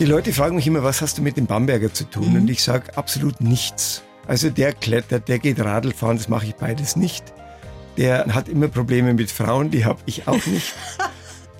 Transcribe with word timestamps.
Die 0.00 0.06
Leute 0.06 0.32
fragen 0.32 0.56
mich 0.56 0.66
immer, 0.66 0.82
was 0.82 1.00
hast 1.02 1.18
du 1.18 1.22
mit 1.22 1.36
dem 1.36 1.46
Bamberger 1.46 1.92
zu 1.92 2.04
tun? 2.04 2.30
Mhm. 2.30 2.40
Und 2.42 2.50
ich 2.50 2.64
sage 2.64 2.96
absolut 2.96 3.40
nichts. 3.40 4.02
Also 4.26 4.50
der 4.50 4.72
klettert, 4.72 5.28
der 5.28 5.38
geht 5.38 5.60
Radl 5.60 5.92
fahren, 5.92 6.16
das 6.16 6.28
mache 6.28 6.46
ich 6.46 6.56
beides 6.56 6.96
nicht. 6.96 7.24
Der 7.96 8.26
hat 8.34 8.48
immer 8.48 8.66
Probleme 8.66 9.14
mit 9.14 9.30
Frauen, 9.30 9.70
die 9.70 9.84
habe 9.84 10.00
ich 10.06 10.26
auch 10.26 10.44
nicht. 10.46 10.74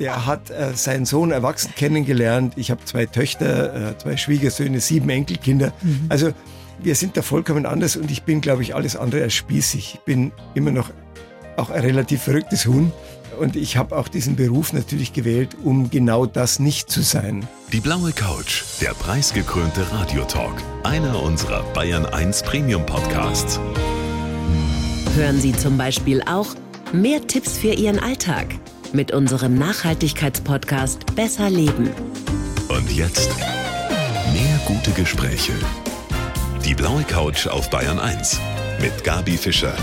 Der 0.01 0.27
hat 0.27 0.51
äh, 0.51 0.75
seinen 0.75 1.07
Sohn 1.07 1.31
erwachsen 1.31 1.73
kennengelernt. 1.77 2.55
Ich 2.57 2.73
habe 2.73 2.85
zwei 2.85 3.07
Töchter, 3.07 3.91
äh, 3.91 3.99
zwei 3.99 4.17
Schwiegersöhne, 4.17 4.81
sieben 4.81 5.09
Enkelkinder. 5.09 5.73
Mhm. 5.83 6.07
Also 6.09 6.33
wir 6.83 6.97
sind 6.97 7.17
da 7.17 7.23
vollkommen 7.23 7.65
anders 7.65 7.95
und 7.95 8.11
ich 8.11 8.25
bin, 8.25 8.41
glaube 8.41 8.63
ich, 8.63 8.75
alles 8.75 8.97
andere 8.97 9.23
als 9.23 9.35
spießig. 9.35 9.95
Ich 9.95 10.01
bin 10.01 10.33
immer 10.55 10.73
noch 10.73 10.91
auch 11.57 11.71
ein 11.71 11.81
relativ 11.83 12.23
verrücktes 12.23 12.67
Huhn. 12.67 12.93
Und 13.39 13.57
ich 13.57 13.77
habe 13.77 13.97
auch 13.97 14.09
diesen 14.09 14.37
Beruf 14.37 14.73
natürlich 14.73 15.13
gewählt, 15.13 15.57
um 15.63 15.91
genau 15.91 16.27
das 16.27 16.59
nicht 16.59 16.91
zu 16.91 17.03
sein. 17.03 17.47
Die 17.73 17.81
blaue 17.81 18.13
Couch, 18.13 18.63
der 18.81 18.95
preisgekrönte 18.95 19.91
Radiotalk, 19.93 20.55
einer 20.83 21.23
unserer 21.23 21.63
Bayern 21.73 22.07
1 22.07 22.43
Premium 22.43 22.85
Podcasts. 22.87 23.59
Hören 25.17 25.41
Sie 25.41 25.53
zum 25.53 25.77
Beispiel 25.77 26.23
auch 26.23 26.55
mehr 26.93 27.27
Tipps 27.27 27.57
für 27.59 27.73
Ihren 27.73 27.99
Alltag 27.99 28.55
mit 28.93 29.13
unserem 29.13 29.59
Nachhaltigkeitspodcast 29.59 31.15
Besser 31.15 31.51
Leben. 31.51 31.91
Und 32.69 32.91
jetzt 32.93 33.31
mehr 34.33 34.61
gute 34.67 34.93
Gespräche. 34.93 35.53
Die 36.65 36.75
blaue 36.75 37.03
Couch 37.03 37.47
auf 37.47 37.69
Bayern 37.71 37.99
1 37.99 38.41
mit 38.81 39.05
Gabi 39.05 39.37
Fischer. 39.37 39.75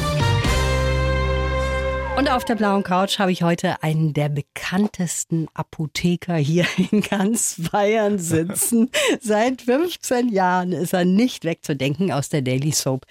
Und 2.17 2.29
auf 2.29 2.45
der 2.45 2.55
blauen 2.55 2.83
Couch 2.83 3.19
habe 3.19 3.31
ich 3.31 3.41
heute 3.41 3.81
einen 3.83 4.13
der 4.13 4.29
bekanntesten 4.29 5.47
Apotheker 5.53 6.35
hier 6.35 6.65
in 6.91 7.01
ganz 7.01 7.55
Bayern 7.71 8.19
sitzen. 8.19 8.91
Seit 9.21 9.61
15 9.61 10.29
Jahren 10.29 10.71
ist 10.71 10.93
er 10.93 11.05
nicht 11.05 11.45
wegzudenken 11.45 12.11
aus 12.11 12.29
der 12.29 12.41
Daily 12.41 12.71
Soap. 12.71 13.05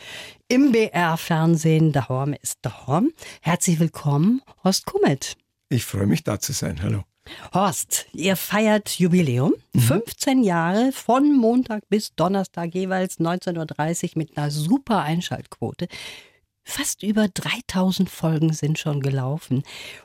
Im 0.49 0.73
BR-Fernsehen, 0.73 1.93
Dahorm 1.93 2.35
ist 2.41 2.59
Dahorm. 2.63 3.11
Herzlich 3.41 3.81
willkommen, 3.81 4.43
Horst 4.63 4.87
Kummet. 4.87 5.37
Ich 5.71 5.85
freue 5.85 6.07
mich, 6.07 6.23
da 6.23 6.39
zu 6.39 6.53
sein. 6.53 6.83
Hallo. 6.83 7.05
Horst, 7.55 8.07
ihr 8.13 8.37
feiert 8.37 8.99
Jubiläum. 8.99 9.55
Mhm. 9.73 9.81
15 9.81 10.43
Jahre 10.43 10.93
von 10.93 11.37
Montag 11.37 11.89
bis 11.89 12.15
Donnerstag 12.15 12.75
jeweils 12.75 13.19
19.30 13.19 14.05
Uhr 14.05 14.11
mit 14.17 14.37
einer 14.37 14.51
super 14.51 15.03
Einschaltquote. 15.03 15.89
Fast 16.71 17.03
über 17.03 17.27
3000 17.27 18.09
Folgen 18.09 18.53
sind 18.53 18.79
schon 18.79 19.01
gelaufen. 19.01 19.65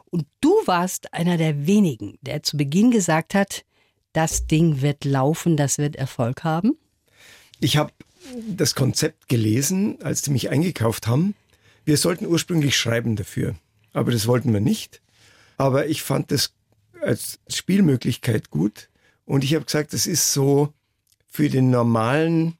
Und 0.09 0.25
du 0.41 0.49
warst 0.65 1.13
einer 1.13 1.37
der 1.37 1.67
wenigen, 1.67 2.17
der 2.21 2.41
zu 2.41 2.57
Beginn 2.57 2.89
gesagt 2.89 3.35
hat, 3.35 3.63
das 4.13 4.47
Ding 4.47 4.81
wird 4.81 5.05
laufen, 5.05 5.57
das 5.57 5.77
wird 5.77 5.95
Erfolg 5.95 6.43
haben. 6.43 6.75
Ich 7.59 7.77
habe 7.77 7.93
das 8.49 8.73
Konzept 8.73 9.29
gelesen, 9.29 10.01
als 10.01 10.23
die 10.23 10.31
mich 10.31 10.49
eingekauft 10.49 11.05
haben. 11.05 11.35
Wir 11.85 11.97
sollten 11.97 12.25
ursprünglich 12.25 12.75
schreiben 12.75 13.15
dafür, 13.15 13.55
aber 13.93 14.11
das 14.11 14.25
wollten 14.25 14.51
wir 14.51 14.59
nicht. 14.59 15.03
Aber 15.57 15.85
ich 15.85 16.01
fand 16.01 16.31
das 16.31 16.55
als 16.99 17.39
Spielmöglichkeit 17.47 18.49
gut 18.49 18.89
und 19.25 19.43
ich 19.43 19.53
habe 19.53 19.65
gesagt, 19.65 19.93
das 19.93 20.07
ist 20.07 20.33
so 20.33 20.73
für 21.27 21.47
den 21.47 21.69
normalen 21.69 22.57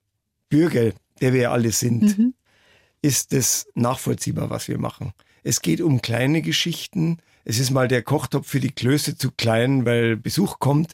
Bürger, 0.50 0.92
der 1.22 1.34
wir 1.34 1.52
alle 1.52 1.72
sind. 1.72 2.20
Mhm 2.20 2.35
ist 3.06 3.34
es 3.34 3.68
nachvollziehbar, 3.76 4.50
was 4.50 4.68
wir 4.68 4.80
machen. 4.80 5.14
Es 5.44 5.62
geht 5.62 5.80
um 5.80 6.02
kleine 6.02 6.42
Geschichten. 6.42 7.20
Es 7.44 7.60
ist 7.60 7.70
mal 7.70 7.88
der 7.88 8.02
Kochtopf 8.02 8.48
für 8.48 8.60
die 8.60 8.72
Klöße 8.72 9.16
zu 9.16 9.30
klein, 9.30 9.86
weil 9.86 10.18
Besuch 10.18 10.58
kommt. 10.58 10.94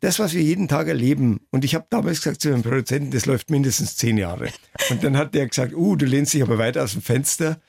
Das, 0.00 0.18
was 0.18 0.32
wir 0.32 0.42
jeden 0.42 0.68
Tag 0.68 0.88
erleben. 0.88 1.40
Und 1.50 1.64
ich 1.64 1.74
habe 1.74 1.86
damals 1.90 2.22
gesagt 2.22 2.40
zu 2.40 2.48
meinem 2.48 2.62
Produzenten, 2.62 3.10
das 3.10 3.26
läuft 3.26 3.50
mindestens 3.50 3.96
zehn 3.96 4.16
Jahre. 4.16 4.48
Und 4.88 5.04
dann 5.04 5.18
hat 5.18 5.34
der 5.34 5.46
gesagt, 5.46 5.74
uh, 5.74 5.96
du 5.96 6.06
lehnst 6.06 6.32
dich 6.32 6.42
aber 6.42 6.56
weiter 6.56 6.82
aus 6.82 6.92
dem 6.92 7.02
Fenster. 7.02 7.60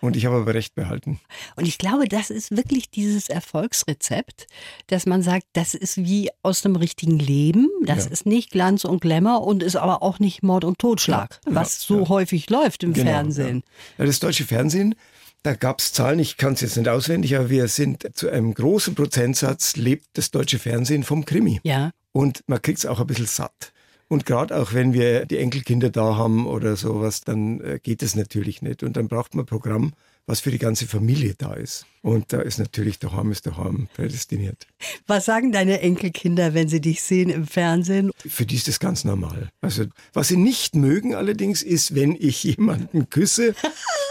Und 0.00 0.16
ich 0.16 0.26
habe 0.26 0.36
aber 0.36 0.54
recht 0.54 0.74
behalten. 0.74 1.20
Und 1.56 1.66
ich 1.66 1.78
glaube, 1.78 2.08
das 2.08 2.30
ist 2.30 2.56
wirklich 2.56 2.90
dieses 2.90 3.28
Erfolgsrezept, 3.28 4.46
dass 4.86 5.06
man 5.06 5.22
sagt, 5.22 5.46
das 5.52 5.74
ist 5.74 5.98
wie 5.98 6.30
aus 6.42 6.62
dem 6.62 6.76
richtigen 6.76 7.18
Leben. 7.18 7.68
Das 7.84 8.06
ja. 8.06 8.10
ist 8.10 8.26
nicht 8.26 8.50
Glanz 8.50 8.84
und 8.84 9.00
Glamour 9.00 9.46
und 9.46 9.62
ist 9.62 9.76
aber 9.76 10.02
auch 10.02 10.18
nicht 10.18 10.42
Mord 10.42 10.64
und 10.64 10.78
Totschlag, 10.78 11.40
ja, 11.46 11.54
was 11.54 11.82
so 11.82 12.08
häufig 12.08 12.48
läuft 12.48 12.82
im 12.82 12.94
genau, 12.94 13.10
Fernsehen. 13.10 13.62
Das 13.98 14.20
deutsche 14.20 14.44
Fernsehen, 14.44 14.94
da 15.42 15.54
gab 15.54 15.80
es 15.80 15.92
Zahlen, 15.92 16.18
ich 16.18 16.36
kann 16.36 16.54
es 16.54 16.60
jetzt 16.60 16.76
nicht 16.76 16.88
auswendig, 16.88 17.36
aber 17.36 17.50
wir 17.50 17.68
sind 17.68 18.08
zu 18.14 18.30
einem 18.30 18.54
großen 18.54 18.94
Prozentsatz 18.94 19.76
lebt 19.76 20.06
das 20.14 20.30
deutsche 20.30 20.58
Fernsehen 20.58 21.02
vom 21.02 21.24
Krimi. 21.24 21.60
Ja. 21.62 21.92
Und 22.12 22.42
man 22.46 22.60
kriegt 22.60 22.78
es 22.78 22.86
auch 22.86 23.00
ein 23.00 23.06
bisschen 23.06 23.26
satt. 23.26 23.72
Und 24.10 24.26
gerade 24.26 24.56
auch 24.56 24.72
wenn 24.72 24.92
wir 24.92 25.24
die 25.24 25.38
Enkelkinder 25.38 25.88
da 25.88 26.16
haben 26.16 26.48
oder 26.48 26.74
sowas, 26.74 27.20
dann 27.20 27.60
äh, 27.60 27.78
geht 27.80 28.02
es 28.02 28.16
natürlich 28.16 28.60
nicht. 28.60 28.82
Und 28.82 28.96
dann 28.96 29.06
braucht 29.06 29.36
man 29.36 29.44
ein 29.44 29.46
Programm, 29.46 29.92
was 30.26 30.40
für 30.40 30.50
die 30.50 30.58
ganze 30.58 30.88
Familie 30.88 31.34
da 31.38 31.54
ist. 31.54 31.86
Und 32.02 32.32
da 32.32 32.40
ist 32.40 32.58
natürlich 32.58 32.98
der 32.98 33.12
Harm 33.12 33.30
ist 33.30 33.46
der 33.46 33.56
Harm 33.56 33.88
prädestiniert. 33.94 34.66
Was 35.06 35.26
sagen 35.26 35.52
deine 35.52 35.80
Enkelkinder, 35.80 36.54
wenn 36.54 36.68
sie 36.68 36.80
dich 36.80 37.02
sehen 37.02 37.30
im 37.30 37.46
Fernsehen? 37.46 38.10
Für 38.26 38.44
die 38.44 38.56
ist 38.56 38.66
das 38.66 38.80
ganz 38.80 39.04
normal. 39.04 39.50
Also, 39.60 39.84
was 40.12 40.26
sie 40.26 40.36
nicht 40.36 40.74
mögen 40.74 41.14
allerdings 41.14 41.62
ist, 41.62 41.94
wenn 41.94 42.16
ich 42.18 42.42
jemanden 42.56 43.10
küsse, 43.10 43.54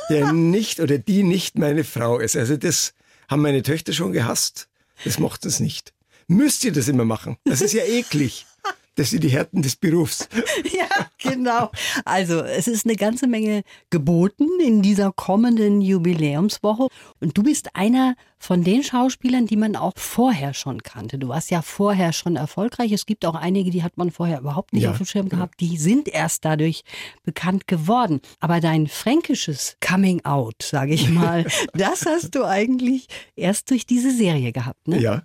der 0.09 0.31
nicht 0.31 0.79
oder 0.79 0.97
die 0.97 1.23
nicht 1.23 1.57
meine 1.59 1.83
Frau 1.83 2.19
ist. 2.19 2.37
Also, 2.37 2.55
das 2.55 2.93
haben 3.27 3.41
meine 3.41 3.63
Töchter 3.63 3.91
schon 3.91 4.13
gehasst. 4.13 4.69
Das 5.03 5.19
mochten 5.19 5.49
es 5.49 5.59
nicht. 5.59 5.93
Müsst 6.27 6.63
ihr 6.63 6.71
das 6.71 6.87
immer 6.87 7.03
machen? 7.03 7.35
Das 7.43 7.59
ist 7.59 7.73
ja 7.73 7.83
eklig. 7.83 8.45
Das 8.99 9.11
sind 9.11 9.23
die 9.23 9.29
Härten 9.29 9.61
des 9.61 9.77
Berufs. 9.77 10.27
Ja, 10.71 11.07
genau. 11.17 11.71
Also 12.03 12.41
es 12.41 12.67
ist 12.67 12.85
eine 12.85 12.95
ganze 12.95 13.27
Menge 13.27 13.63
geboten 13.89 14.47
in 14.61 14.81
dieser 14.81 15.11
kommenden 15.13 15.81
Jubiläumswoche. 15.81 16.87
Und 17.21 17.37
du 17.37 17.43
bist 17.43 17.75
einer 17.75 18.15
von 18.39 18.63
den 18.63 18.83
Schauspielern, 18.83 19.45
die 19.45 19.55
man 19.55 19.77
auch 19.77 19.93
vorher 19.95 20.53
schon 20.53 20.83
kannte. 20.83 21.17
Du 21.17 21.29
warst 21.29 21.49
ja 21.49 21.61
vorher 21.61 22.11
schon 22.11 22.35
erfolgreich. 22.35 22.91
Es 22.91 23.05
gibt 23.05 23.25
auch 23.25 23.35
einige, 23.35 23.71
die 23.71 23.83
hat 23.83 23.97
man 23.97 24.11
vorher 24.11 24.39
überhaupt 24.39 24.73
nicht 24.73 24.83
ja, 24.83 24.91
auf 24.91 24.97
dem 24.97 25.05
Schirm 25.05 25.29
gehabt. 25.29 25.61
Die 25.61 25.77
sind 25.77 26.09
erst 26.09 26.43
dadurch 26.43 26.83
bekannt 27.23 27.67
geworden. 27.67 28.19
Aber 28.41 28.59
dein 28.59 28.87
fränkisches 28.87 29.77
Coming 29.79 30.25
Out, 30.25 30.61
sage 30.61 30.93
ich 30.93 31.09
mal, 31.09 31.45
das 31.73 32.05
hast 32.05 32.35
du 32.35 32.43
eigentlich 32.43 33.07
erst 33.37 33.69
durch 33.69 33.85
diese 33.85 34.11
Serie 34.11 34.51
gehabt, 34.51 34.89
ne? 34.89 34.99
Ja. 34.99 35.23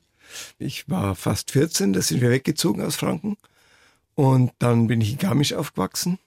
Ich 0.58 0.88
war 0.88 1.14
fast 1.14 1.50
14, 1.50 1.92
da 1.92 2.02
sind 2.02 2.20
wir 2.20 2.30
weggezogen 2.30 2.82
aus 2.82 2.96
Franken. 2.96 3.36
Und 4.14 4.52
dann 4.58 4.86
bin 4.86 5.00
ich 5.00 5.12
in 5.12 5.18
Garmisch 5.18 5.52
aufgewachsen. 5.52 6.18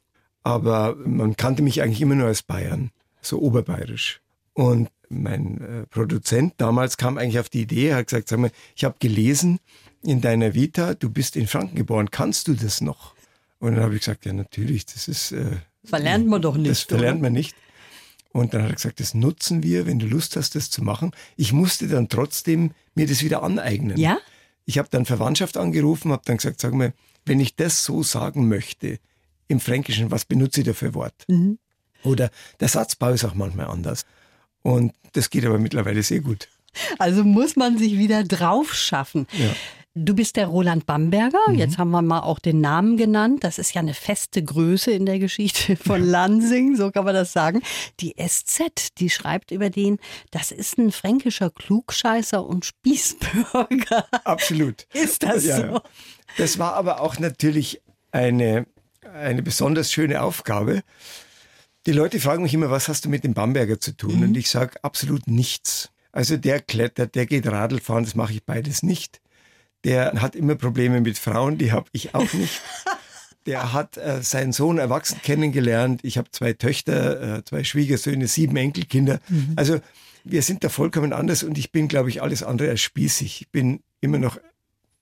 Aber 0.43 0.95
man 0.95 1.35
kannte 1.35 1.61
mich 1.61 1.81
eigentlich 1.81 2.01
immer 2.01 2.15
nur 2.15 2.27
als 2.27 2.43
Bayern, 2.43 2.91
so 3.21 3.39
oberbayerisch. 3.39 4.21
Und 4.53 4.89
mein 5.09 5.61
äh, 5.61 5.85
Produzent 5.87 6.53
damals 6.57 6.97
kam 6.97 7.17
eigentlich 7.17 7.39
auf 7.39 7.49
die 7.49 7.61
Idee, 7.61 7.93
hat 7.93 8.07
gesagt, 8.07 8.29
sag 8.29 8.39
mal, 8.39 8.51
ich 8.75 8.83
habe 8.83 8.95
gelesen 8.99 9.59
in 10.03 10.21
deiner 10.21 10.53
Vita, 10.53 10.93
du 10.93 11.09
bist 11.09 11.35
in 11.35 11.47
Franken 11.47 11.75
geboren, 11.75 12.11
kannst 12.11 12.47
du 12.47 12.53
das 12.53 12.81
noch? 12.81 13.13
Und 13.59 13.75
dann 13.75 13.83
habe 13.83 13.95
ich 13.95 14.01
gesagt, 14.01 14.25
ja 14.25 14.33
natürlich, 14.33 14.85
das 14.85 15.07
ist... 15.07 15.31
Äh, 15.31 15.57
verlernt 15.83 16.27
man 16.27 16.41
doch 16.41 16.55
nicht. 16.55 16.69
Das 16.69 16.81
verlernt 16.83 17.21
man 17.21 17.33
nicht. 17.33 17.55
Und 18.31 18.53
dann 18.53 18.63
hat 18.63 18.69
er 18.69 18.75
gesagt, 18.75 18.99
das 18.99 19.13
nutzen 19.13 19.63
wir, 19.63 19.85
wenn 19.85 19.99
du 19.99 20.05
Lust 20.05 20.35
hast, 20.35 20.55
das 20.55 20.69
zu 20.69 20.83
machen. 20.83 21.11
Ich 21.37 21.53
musste 21.53 21.87
dann 21.87 22.07
trotzdem 22.07 22.71
mir 22.93 23.07
das 23.07 23.23
wieder 23.23 23.43
aneignen. 23.43 23.97
Ja? 23.97 24.19
Ich 24.65 24.77
habe 24.77 24.89
dann 24.91 25.05
Verwandtschaft 25.05 25.57
angerufen, 25.57 26.11
habe 26.11 26.23
dann 26.25 26.37
gesagt, 26.37 26.59
sag 26.59 26.73
mal, 26.73 26.93
wenn 27.27 27.39
ich 27.39 27.55
das 27.55 27.83
so 27.83 28.03
sagen 28.03 28.47
möchte, 28.47 28.99
im 29.47 29.59
Fränkischen, 29.59 30.11
was 30.11 30.25
benutze 30.25 30.61
ich 30.61 30.67
da 30.67 30.73
für 30.73 30.93
Wort? 30.93 31.25
Mhm. 31.27 31.57
Oder 32.03 32.29
der 32.59 32.67
Satzbau 32.67 33.09
ist 33.11 33.25
auch 33.25 33.33
manchmal 33.33 33.67
anders. 33.67 34.05
Und 34.61 34.93
das 35.13 35.29
geht 35.29 35.45
aber 35.45 35.59
mittlerweile 35.59 36.03
sehr 36.03 36.19
gut. 36.19 36.49
Also 36.99 37.23
muss 37.23 37.55
man 37.55 37.77
sich 37.77 37.97
wieder 37.97 38.23
drauf 38.23 38.73
schaffen. 38.73 39.27
Ja. 39.31 39.55
Du 39.99 40.13
bist 40.13 40.35
der 40.35 40.45
Roland 40.45 40.85
Bamberger. 40.85 41.39
Mhm. 41.47 41.55
Jetzt 41.55 41.79
haben 41.79 41.89
wir 41.89 42.03
mal 42.03 42.19
auch 42.19 42.37
den 42.37 42.61
Namen 42.61 42.97
genannt. 42.97 43.43
Das 43.43 43.57
ist 43.57 43.73
ja 43.73 43.81
eine 43.81 43.95
feste 43.95 44.43
Größe 44.43 44.91
in 44.91 45.07
der 45.07 45.17
Geschichte 45.17 45.75
von 45.83 46.03
Lansing, 46.03 46.75
so 46.75 46.91
kann 46.91 47.03
man 47.03 47.15
das 47.15 47.33
sagen. 47.33 47.61
Die 47.99 48.13
SZ, 48.15 48.97
die 48.99 49.09
schreibt 49.09 49.51
über 49.51 49.71
den, 49.71 49.97
das 50.29 50.51
ist 50.51 50.77
ein 50.77 50.91
fränkischer 50.91 51.49
Klugscheißer 51.49 52.45
und 52.45 52.65
Spießbürger. 52.65 54.07
Absolut. 54.23 54.85
Ist 54.93 55.23
das 55.23 55.45
ja, 55.45 55.71
so? 55.71 55.81
Das 56.37 56.59
war 56.59 56.73
aber 56.73 57.01
auch 57.01 57.17
natürlich 57.17 57.81
eine, 58.11 58.67
eine 59.01 59.41
besonders 59.41 59.91
schöne 59.91 60.21
Aufgabe. 60.21 60.83
Die 61.87 61.91
Leute 61.91 62.19
fragen 62.19 62.43
mich 62.43 62.53
immer, 62.53 62.69
was 62.69 62.87
hast 62.87 63.05
du 63.05 63.09
mit 63.09 63.23
dem 63.23 63.33
Bamberger 63.33 63.79
zu 63.79 63.97
tun? 63.97 64.17
Mhm. 64.17 64.23
Und 64.23 64.37
ich 64.37 64.49
sage 64.49 64.83
absolut 64.83 65.25
nichts. 65.25 65.89
Also 66.11 66.37
der 66.37 66.61
klettert, 66.61 67.15
der 67.15 67.25
geht 67.25 67.47
Radl 67.47 67.79
fahren, 67.79 68.03
das 68.03 68.15
mache 68.15 68.33
ich 68.33 68.43
beides 68.43 68.83
nicht. 68.83 69.21
Der 69.83 70.21
hat 70.21 70.35
immer 70.35 70.55
Probleme 70.55 71.01
mit 71.01 71.17
Frauen, 71.17 71.57
die 71.57 71.71
habe 71.71 71.87
ich 71.91 72.13
auch 72.15 72.33
nicht. 72.33 72.61
Der 73.45 73.71
hat 73.71 73.95
äh, 73.97 74.21
seinen 74.21 74.51
Sohn 74.51 74.77
erwachsen 74.77 75.21
kennengelernt. 75.21 76.01
Ich 76.03 76.17
habe 76.17 76.29
zwei 76.31 76.51
Töchter, 76.51 77.37
äh, 77.37 77.45
zwei 77.45 77.63
Schwiegersöhne, 77.63 78.27
sieben 78.27 78.57
Enkelkinder. 78.57 79.19
Mhm. 79.29 79.53
Also 79.55 79.79
wir 80.25 80.41
sind 80.41 80.65
da 80.65 80.69
vollkommen 80.69 81.13
anders 81.13 81.43
und 81.43 81.57
ich 81.57 81.71
bin, 81.71 81.87
glaube 81.87 82.09
ich, 82.09 82.21
alles 82.21 82.43
andere 82.43 82.69
als 82.69 82.81
spießig. 82.81 83.41
Ich 83.41 83.49
bin 83.49 83.81
immer 84.01 84.17
noch 84.17 84.37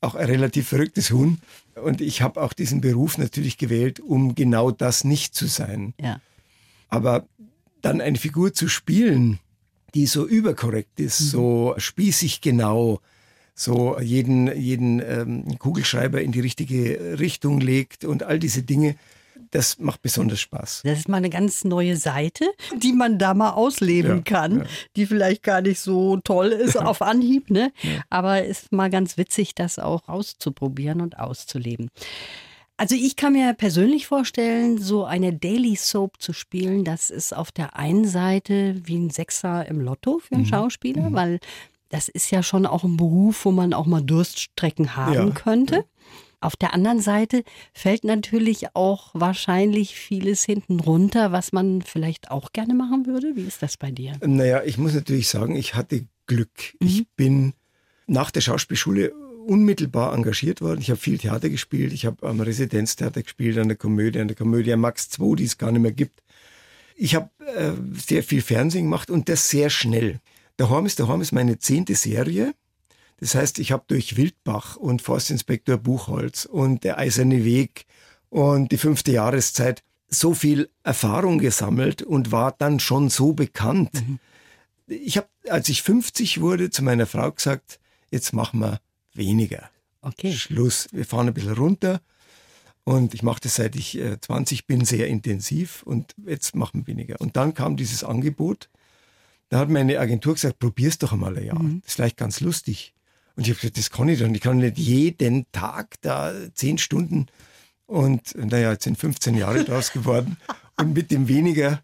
auch 0.01 0.15
ein 0.15 0.27
relativ 0.27 0.67
verrücktes 0.67 1.11
Huhn. 1.11 1.39
Und 1.75 1.99
ich 1.99 2.21
habe 2.21 2.41
auch 2.41 2.53
diesen 2.53 2.81
Beruf 2.81 3.17
natürlich 3.17 3.57
gewählt, 3.57 3.99
um 3.99 4.35
genau 4.35 4.71
das 4.71 5.03
nicht 5.03 5.35
zu 5.35 5.47
sein. 5.47 5.93
Ja. 5.99 6.21
Aber 6.89 7.27
dann 7.81 8.01
eine 8.01 8.17
Figur 8.17 8.53
zu 8.53 8.67
spielen, 8.67 9.39
die 9.93 10.05
so 10.05 10.25
überkorrekt 10.27 10.99
ist, 10.99 11.19
mhm. 11.21 11.25
so 11.25 11.73
spießig 11.77 12.41
genau, 12.41 13.01
so 13.55 13.97
jeden, 13.99 14.55
jeden 14.55 14.99
ähm, 14.99 15.57
Kugelschreiber 15.57 16.21
in 16.21 16.33
die 16.33 16.41
richtige 16.41 17.17
Richtung 17.17 17.61
legt 17.61 18.03
und 18.03 18.23
all 18.23 18.37
diese 18.37 18.63
Dinge, 18.63 18.95
das 19.51 19.79
macht 19.79 20.01
besonders 20.01 20.41
Spaß. 20.41 20.81
Das 20.83 20.99
ist 20.99 21.09
mal 21.09 21.17
eine 21.17 21.29
ganz 21.29 21.63
neue 21.63 21.95
Seite, 21.95 22.45
die 22.77 22.91
man 22.91 23.17
da 23.17 23.33
mal 23.33 23.51
ausleben 23.51 24.17
ja, 24.17 24.21
kann, 24.23 24.59
ja. 24.59 24.65
die 24.97 25.05
vielleicht 25.05 25.43
gar 25.43 25.61
nicht 25.61 25.79
so 25.79 26.17
toll 26.17 26.47
ist 26.47 26.77
auf 26.77 27.01
Anhieb, 27.01 27.49
ne? 27.49 27.71
Ja. 27.81 28.01
Aber 28.09 28.43
ist 28.43 28.73
mal 28.73 28.89
ganz 28.89 29.17
witzig, 29.17 29.55
das 29.55 29.79
auch 29.79 30.09
auszuprobieren 30.09 30.99
und 30.99 31.17
auszuleben. 31.17 31.89
Also 32.77 32.95
ich 32.95 33.15
kann 33.15 33.31
mir 33.31 33.53
persönlich 33.53 34.05
vorstellen, 34.05 34.77
so 34.79 35.05
eine 35.05 35.31
Daily 35.31 35.77
Soap 35.77 36.21
zu 36.21 36.33
spielen, 36.33 36.83
das 36.83 37.09
ist 37.09 37.33
auf 37.33 37.53
der 37.53 37.77
einen 37.77 38.05
Seite 38.05 38.75
wie 38.83 38.97
ein 38.97 39.09
Sechser 39.11 39.65
im 39.65 39.79
Lotto 39.79 40.19
für 40.19 40.35
einen 40.35 40.43
mhm. 40.43 40.49
Schauspieler, 40.49 41.09
mhm. 41.09 41.13
weil 41.13 41.39
das 41.95 42.09
ist 42.09 42.29
ja 42.29 42.43
schon 42.43 42.65
auch 42.65 42.83
ein 42.83 42.97
Beruf, 42.97 43.45
wo 43.45 43.51
man 43.51 43.73
auch 43.73 43.85
mal 43.85 44.01
Durststrecken 44.01 44.97
haben 44.97 45.13
ja. 45.13 45.29
könnte. 45.29 45.85
Auf 46.41 46.57
der 46.57 46.73
anderen 46.73 46.99
Seite 46.99 47.45
fällt 47.73 48.03
natürlich 48.03 48.75
auch 48.75 49.11
wahrscheinlich 49.13 49.95
vieles 49.95 50.43
hinten 50.43 50.81
runter, 50.81 51.31
was 51.31 51.53
man 51.53 51.81
vielleicht 51.81 52.31
auch 52.31 52.51
gerne 52.51 52.73
machen 52.73 53.05
würde. 53.05 53.37
Wie 53.37 53.43
ist 53.43 53.63
das 53.63 53.77
bei 53.77 53.91
dir? 53.91 54.11
Naja, 54.25 54.61
ich 54.65 54.77
muss 54.77 54.93
natürlich 54.93 55.29
sagen, 55.29 55.55
ich 55.55 55.73
hatte 55.75 56.05
Glück. 56.27 56.49
Mhm. 56.81 56.87
Ich 56.87 57.07
bin 57.15 57.53
nach 58.07 58.29
der 58.29 58.41
Schauspielschule 58.41 59.13
unmittelbar 59.47 60.13
engagiert 60.13 60.59
worden. 60.59 60.81
Ich 60.81 60.89
habe 60.89 60.99
viel 60.99 61.17
Theater 61.17 61.49
gespielt. 61.49 61.93
Ich 61.93 62.05
habe 62.05 62.27
am 62.27 62.41
Residenztheater 62.41 63.23
gespielt, 63.23 63.57
an 63.57 63.69
der 63.69 63.77
Komödie, 63.77 64.19
an 64.19 64.27
der 64.27 64.35
Komödie 64.35 64.75
Max 64.75 65.09
2, 65.11 65.35
die 65.37 65.45
es 65.45 65.57
gar 65.57 65.71
nicht 65.71 65.81
mehr 65.81 65.93
gibt. 65.93 66.21
Ich 66.97 67.15
habe 67.15 67.29
äh, 67.55 67.71
sehr 67.93 68.21
viel 68.21 68.41
Fernsehen 68.41 68.83
gemacht 68.83 69.09
und 69.09 69.29
das 69.29 69.49
sehr 69.49 69.69
schnell. 69.69 70.19
Der 70.59 70.69
Horm 70.69 70.85
ist 70.85 70.99
der 70.99 71.07
Horm 71.07 71.21
ist 71.21 71.31
meine 71.31 71.59
zehnte 71.59 71.95
Serie. 71.95 72.53
Das 73.17 73.35
heißt, 73.35 73.59
ich 73.59 73.71
habe 73.71 73.83
durch 73.87 74.17
Wildbach 74.17 74.75
und 74.75 75.01
Forstinspektor 75.01 75.77
Buchholz 75.77 76.45
und 76.45 76.83
der 76.83 76.97
Eiserne 76.97 77.45
Weg 77.45 77.85
und 78.29 78.71
die 78.71 78.77
fünfte 78.77 79.11
Jahreszeit 79.11 79.83
so 80.07 80.33
viel 80.33 80.69
Erfahrung 80.83 81.39
gesammelt 81.39 82.01
und 82.01 82.31
war 82.31 82.51
dann 82.51 82.79
schon 82.79 83.09
so 83.09 83.33
bekannt. 83.33 83.93
Mhm. 83.93 84.19
Ich 84.87 85.17
habe, 85.17 85.27
als 85.49 85.69
ich 85.69 85.81
50 85.81 86.41
wurde, 86.41 86.69
zu 86.69 86.83
meiner 86.83 87.05
Frau 87.05 87.31
gesagt, 87.31 87.79
jetzt 88.11 88.33
machen 88.33 88.59
wir 88.59 88.79
weniger. 89.13 89.69
Okay. 90.01 90.33
Schluss. 90.33 90.87
Wir 90.91 91.05
fahren 91.05 91.27
ein 91.27 91.33
bisschen 91.33 91.53
runter. 91.53 92.01
Und 92.83 93.15
ich 93.15 93.23
mache 93.23 93.39
das 93.41 93.55
seit 93.55 93.75
ich 93.75 93.99
20 94.21 94.59
äh, 94.59 94.63
bin, 94.67 94.85
sehr 94.85 95.07
intensiv 95.07 95.81
und 95.83 96.13
jetzt 96.23 96.55
machen 96.55 96.85
wir 96.85 96.93
weniger. 96.93 97.19
Und 97.19 97.35
dann 97.35 97.55
kam 97.55 97.77
dieses 97.77 98.03
Angebot. 98.03 98.69
Da 99.49 99.59
hat 99.59 99.69
meine 99.69 99.99
Agentur 99.99 100.33
gesagt, 100.33 100.59
probier's 100.59 100.97
doch 100.97 101.13
einmal 101.13 101.37
ein 101.37 101.45
Jahr. 101.45 101.61
Mhm. 101.61 101.81
Das 101.81 101.89
ist 101.89 101.95
vielleicht 101.95 102.17
ganz 102.17 102.39
lustig. 102.39 102.93
Und 103.35 103.43
ich 103.43 103.49
habe 103.49 103.59
gesagt, 103.59 103.77
das 103.77 103.89
kann 103.89 104.09
ich 104.09 104.19
doch. 104.19 104.27
Ich 104.27 104.41
kann 104.41 104.57
nicht 104.57 104.77
jeden 104.77 105.45
Tag 105.51 105.95
da 106.01 106.33
zehn 106.53 106.77
Stunden. 106.77 107.27
Und 107.85 108.35
naja, 108.35 108.71
jetzt 108.71 108.85
sind 108.85 108.97
15 108.97 109.35
Jahre 109.35 109.63
draus 109.63 109.91
geworden. 109.91 110.37
Und 110.77 110.93
mit 110.93 111.11
dem 111.11 111.27
weniger 111.27 111.81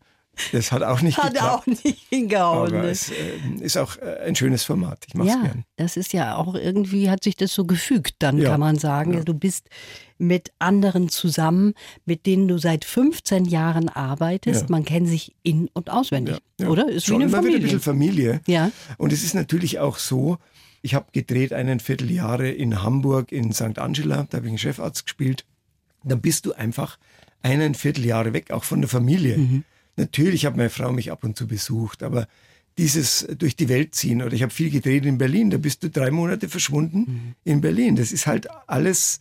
das 0.51 0.71
hat 0.71 0.83
auch 0.83 1.01
nicht 1.01 1.17
hat 1.17 1.33
geklappt. 1.33 1.49
auch 1.49 1.65
nicht 1.65 2.07
hingehauen. 2.09 2.69
Aber 2.69 2.83
ne? 2.83 2.89
es 2.89 3.09
äh, 3.09 3.15
ist 3.59 3.77
auch 3.77 3.97
äh, 3.97 4.19
ein 4.25 4.35
schönes 4.35 4.63
Format. 4.63 5.05
Ich 5.07 5.13
mache 5.13 5.29
es 5.29 5.33
ja, 5.35 5.41
gern. 5.41 5.65
Das 5.77 5.97
ist 5.97 6.13
ja 6.13 6.35
auch 6.35 6.55
irgendwie, 6.55 7.09
hat 7.09 7.23
sich 7.23 7.35
das 7.35 7.53
so 7.53 7.65
gefügt, 7.65 8.15
dann 8.19 8.37
ja, 8.37 8.49
kann 8.49 8.59
man 8.59 8.77
sagen. 8.77 9.13
Ja. 9.13 9.23
Du 9.23 9.33
bist 9.33 9.69
mit 10.17 10.51
anderen 10.59 11.09
zusammen, 11.09 11.73
mit 12.05 12.25
denen 12.25 12.47
du 12.47 12.57
seit 12.57 12.85
15 12.85 13.45
Jahren 13.45 13.89
arbeitest. 13.89 14.61
Ja. 14.61 14.67
Man 14.69 14.85
kennt 14.85 15.07
sich 15.07 15.35
in- 15.43 15.69
und 15.73 15.89
auswendig, 15.89 16.37
oder? 16.65 16.89
Ist 16.89 17.07
Schon 17.07 17.19
wie 17.19 17.23
eine 17.23 17.31
Familie. 17.31 17.57
ein 17.57 17.63
bisschen 17.63 17.79
Familie. 17.81 18.41
Ja. 18.45 18.71
Und 18.97 19.11
es 19.11 19.23
ist 19.23 19.33
natürlich 19.33 19.79
auch 19.79 19.97
so, 19.97 20.37
ich 20.83 20.93
habe 20.93 21.07
gedreht 21.11 21.53
einen 21.53 21.79
Vierteljahre 21.79 22.49
in 22.49 22.83
Hamburg 22.83 23.31
in 23.31 23.51
St. 23.51 23.79
Angela, 23.79 24.27
da 24.29 24.37
habe 24.37 24.47
ich 24.47 24.51
einen 24.51 24.57
Chefarzt 24.57 25.05
gespielt. 25.05 25.45
Dann 26.03 26.21
bist 26.21 26.45
du 26.45 26.53
einfach 26.53 26.97
einen 27.43 27.75
Vierteljahre 27.75 28.33
weg, 28.33 28.51
auch 28.51 28.63
von 28.63 28.81
der 28.81 28.89
Familie. 28.89 29.37
Mhm. 29.37 29.63
Natürlich 29.95 30.45
hat 30.45 30.57
meine 30.57 30.69
Frau 30.69 30.91
mich 30.91 31.11
ab 31.11 31.23
und 31.23 31.37
zu 31.37 31.47
besucht, 31.47 32.03
aber 32.03 32.27
dieses 32.77 33.27
durch 33.37 33.55
die 33.55 33.69
Welt 33.69 33.93
ziehen 33.95 34.21
oder 34.21 34.33
ich 34.33 34.43
habe 34.43 34.53
viel 34.53 34.69
gedreht 34.69 35.05
in 35.05 35.17
Berlin, 35.17 35.49
da 35.49 35.57
bist 35.57 35.83
du 35.83 35.89
drei 35.89 36.11
Monate 36.11 36.49
verschwunden 36.49 36.99
mhm. 36.99 37.35
in 37.43 37.61
Berlin. 37.61 37.95
Das 37.95 38.11
ist 38.11 38.27
halt 38.27 38.47
alles 38.67 39.19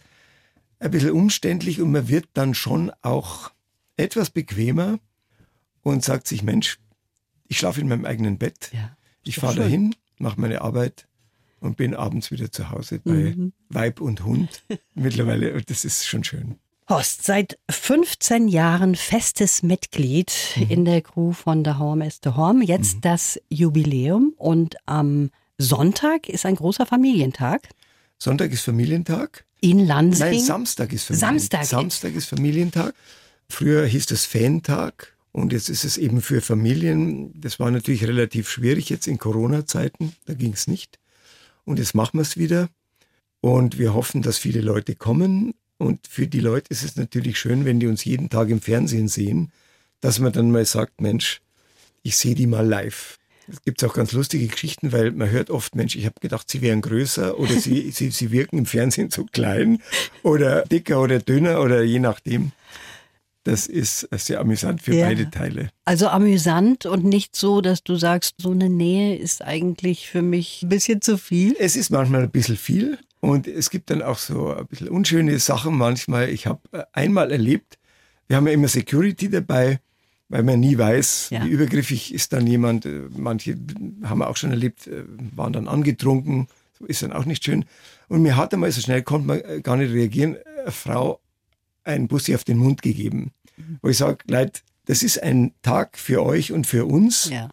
ein 0.78 0.90
bisschen 0.90 1.10
umständlich 1.10 1.80
und 1.80 1.90
man 1.90 2.08
wird 2.08 2.28
dann 2.34 2.54
schon 2.54 2.90
auch 3.02 3.50
etwas 3.96 4.30
bequemer 4.30 4.98
und 5.82 6.04
sagt 6.04 6.26
sich, 6.26 6.42
Mensch, 6.42 6.78
ich 7.48 7.58
schlafe 7.58 7.80
in 7.80 7.88
meinem 7.88 8.04
eigenen 8.04 8.38
Bett, 8.38 8.70
ja, 8.72 8.96
ich 9.22 9.36
fahre 9.36 9.56
dahin, 9.56 9.94
mache 10.18 10.40
meine 10.40 10.62
Arbeit 10.62 11.06
und 11.58 11.76
bin 11.76 11.94
abends 11.94 12.30
wieder 12.30 12.50
zu 12.50 12.70
Hause 12.70 13.00
bei 13.04 13.34
mhm. 13.36 13.52
Weib 13.68 14.00
und 14.00 14.24
Hund 14.24 14.62
mittlerweile. 14.94 15.60
Das 15.62 15.84
ist 15.84 16.06
schon 16.06 16.24
schön. 16.24 16.56
Horst, 16.90 17.22
seit 17.24 17.56
15 17.70 18.48
Jahren 18.48 18.96
festes 18.96 19.62
Mitglied 19.62 20.32
mhm. 20.56 20.70
in 20.70 20.84
der 20.84 21.02
Crew 21.02 21.30
von 21.30 21.64
The 21.64 21.74
Horm 21.74 22.02
is 22.02 22.18
the 22.24 22.30
Horm. 22.30 22.62
Jetzt 22.62 22.96
mhm. 22.96 23.00
das 23.02 23.40
Jubiläum 23.48 24.34
und 24.36 24.74
am 24.86 25.30
Sonntag 25.56 26.28
ist 26.28 26.44
ein 26.44 26.56
großer 26.56 26.86
Familientag. 26.86 27.68
Sonntag 28.18 28.50
ist 28.50 28.62
Familientag. 28.62 29.44
In 29.60 29.86
Lansing? 29.86 30.26
Nein, 30.26 30.40
Samstag 30.40 30.92
ist 30.92 31.04
Familientag. 31.04 31.38
Samstag. 31.38 31.64
Samstag 31.64 32.14
ist 32.14 32.26
Familientag. 32.26 32.94
Früher 33.48 33.86
hieß 33.86 34.10
es 34.10 34.26
Fantag 34.26 35.16
und 35.30 35.52
jetzt 35.52 35.68
ist 35.68 35.84
es 35.84 35.96
eben 35.96 36.20
für 36.20 36.40
Familien. 36.40 37.40
Das 37.40 37.60
war 37.60 37.70
natürlich 37.70 38.04
relativ 38.04 38.50
schwierig 38.50 38.90
jetzt 38.90 39.06
in 39.06 39.18
Corona-Zeiten. 39.18 40.16
Da 40.26 40.34
ging 40.34 40.54
es 40.54 40.66
nicht. 40.66 40.98
Und 41.64 41.78
jetzt 41.78 41.94
machen 41.94 42.18
wir 42.18 42.22
es 42.22 42.36
wieder. 42.36 42.68
Und 43.40 43.78
wir 43.78 43.94
hoffen, 43.94 44.22
dass 44.22 44.38
viele 44.38 44.60
Leute 44.60 44.96
kommen. 44.96 45.54
Und 45.80 46.06
für 46.06 46.26
die 46.26 46.40
Leute 46.40 46.66
ist 46.68 46.84
es 46.84 46.96
natürlich 46.96 47.38
schön, 47.38 47.64
wenn 47.64 47.80
die 47.80 47.86
uns 47.86 48.04
jeden 48.04 48.28
Tag 48.28 48.50
im 48.50 48.60
Fernsehen 48.60 49.08
sehen, 49.08 49.50
dass 50.02 50.18
man 50.18 50.30
dann 50.30 50.50
mal 50.50 50.66
sagt, 50.66 51.00
Mensch, 51.00 51.40
ich 52.02 52.18
sehe 52.18 52.34
die 52.34 52.46
mal 52.46 52.66
live. 52.66 53.18
Es 53.48 53.62
gibt 53.62 53.82
auch 53.82 53.94
ganz 53.94 54.12
lustige 54.12 54.46
Geschichten, 54.46 54.92
weil 54.92 55.10
man 55.10 55.30
hört 55.30 55.48
oft, 55.48 55.74
Mensch, 55.74 55.96
ich 55.96 56.04
habe 56.04 56.20
gedacht, 56.20 56.50
sie 56.50 56.60
wären 56.60 56.82
größer 56.82 57.38
oder 57.38 57.54
sie, 57.54 57.90
sie, 57.94 58.10
sie 58.10 58.30
wirken 58.30 58.58
im 58.58 58.66
Fernsehen 58.66 59.10
zu 59.10 59.24
klein 59.24 59.82
oder 60.22 60.66
dicker 60.66 61.00
oder 61.00 61.18
dünner 61.18 61.62
oder 61.62 61.82
je 61.82 61.98
nachdem. 61.98 62.52
Das 63.44 63.66
ist 63.66 64.06
sehr 64.12 64.38
amüsant 64.38 64.82
für 64.82 64.94
ja. 64.94 65.06
beide 65.06 65.30
Teile. 65.30 65.70
Also 65.86 66.08
amüsant 66.08 66.84
und 66.84 67.04
nicht 67.04 67.34
so, 67.34 67.62
dass 67.62 67.82
du 67.82 67.96
sagst, 67.96 68.34
so 68.36 68.50
eine 68.50 68.68
Nähe 68.68 69.16
ist 69.16 69.42
eigentlich 69.42 70.10
für 70.10 70.20
mich 70.20 70.62
ein 70.62 70.68
bisschen 70.68 71.00
zu 71.00 71.16
viel. 71.16 71.56
Es 71.58 71.74
ist 71.74 71.88
manchmal 71.88 72.24
ein 72.24 72.30
bisschen 72.30 72.58
viel, 72.58 72.98
und 73.20 73.46
es 73.46 73.70
gibt 73.70 73.90
dann 73.90 74.02
auch 74.02 74.18
so 74.18 74.54
ein 74.54 74.66
bisschen 74.66 74.88
unschöne 74.88 75.38
Sachen 75.38 75.76
manchmal. 75.76 76.30
Ich 76.30 76.46
habe 76.46 76.60
äh, 76.72 76.84
einmal 76.92 77.30
erlebt, 77.30 77.78
wir 78.26 78.36
haben 78.36 78.46
ja 78.46 78.52
immer 78.52 78.68
Security 78.68 79.28
dabei, 79.28 79.80
weil 80.28 80.42
man 80.42 80.60
nie 80.60 80.78
weiß, 80.78 81.30
ja. 81.30 81.44
wie 81.44 81.48
übergriffig 81.48 82.14
ist 82.14 82.32
dann 82.32 82.46
jemand. 82.46 82.86
Äh, 82.86 83.02
manche 83.10 83.56
haben 84.04 84.18
wir 84.18 84.28
auch 84.28 84.36
schon 84.36 84.50
erlebt, 84.50 84.86
äh, 84.86 85.04
waren 85.34 85.52
dann 85.52 85.68
angetrunken. 85.68 86.48
Ist 86.86 87.02
dann 87.02 87.12
auch 87.12 87.26
nicht 87.26 87.44
schön. 87.44 87.66
Und 88.08 88.22
mir 88.22 88.38
hat 88.38 88.54
einmal 88.54 88.72
so 88.72 88.80
schnell, 88.80 89.02
konnte 89.02 89.26
man 89.26 89.62
gar 89.62 89.76
nicht 89.76 89.92
reagieren, 89.92 90.38
eine 90.62 90.72
Frau 90.72 91.20
einen 91.84 92.08
Bussi 92.08 92.34
auf 92.34 92.44
den 92.44 92.56
Mund 92.56 92.80
gegeben. 92.80 93.32
Mhm. 93.56 93.78
Wo 93.82 93.88
ich 93.88 93.98
sage, 93.98 94.18
Leute, 94.28 94.60
das 94.86 95.02
ist 95.02 95.22
ein 95.22 95.52
Tag 95.60 95.98
für 95.98 96.22
euch 96.22 96.52
und 96.52 96.66
für 96.66 96.86
uns, 96.86 97.28
ja. 97.30 97.50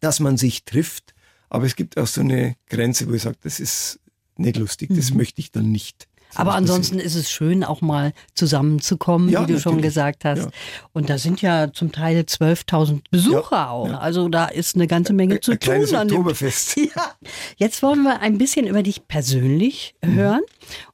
dass 0.00 0.20
man 0.20 0.36
sich 0.36 0.64
trifft. 0.64 1.14
Aber 1.48 1.64
es 1.64 1.74
gibt 1.74 1.98
auch 1.98 2.06
so 2.06 2.20
eine 2.20 2.54
Grenze, 2.68 3.08
wo 3.08 3.14
ich 3.14 3.22
sage, 3.22 3.38
das 3.42 3.58
ist 3.58 3.98
nicht 4.38 4.56
lustig. 4.56 4.90
Das 4.94 5.10
mhm. 5.10 5.18
möchte 5.18 5.40
ich 5.40 5.52
dann 5.52 5.70
nicht. 5.70 6.08
Aber 6.34 6.54
ansonsten 6.54 6.98
ist 6.98 7.14
es 7.14 7.30
schön, 7.30 7.64
auch 7.64 7.80
mal 7.80 8.12
zusammenzukommen, 8.34 9.28
ja, 9.28 9.40
wie 9.40 9.46
du 9.46 9.52
natürlich. 9.54 9.62
schon 9.62 9.82
gesagt 9.82 10.24
hast. 10.24 10.44
Ja. 10.44 10.50
Und 10.92 11.10
da 11.10 11.18
sind 11.18 11.42
ja 11.42 11.72
zum 11.72 11.90
Teil 11.90 12.20
12.000 12.20 13.00
Besucher 13.10 13.56
ja, 13.56 13.70
auch. 13.70 13.92
Also 14.00 14.28
da 14.28 14.46
ist 14.46 14.76
eine 14.76 14.86
ganze 14.86 15.14
Menge 15.14 15.40
zu 15.40 15.52
ein 15.52 15.60
tun. 15.60 15.94
An 15.94 16.10
Oktoberfest. 16.10 16.76
Ja. 16.88 17.12
Jetzt 17.56 17.82
wollen 17.82 18.02
wir 18.02 18.20
ein 18.20 18.38
bisschen 18.38 18.66
über 18.66 18.82
dich 18.82 19.08
persönlich 19.08 19.94
mhm. 20.04 20.14
hören. 20.14 20.40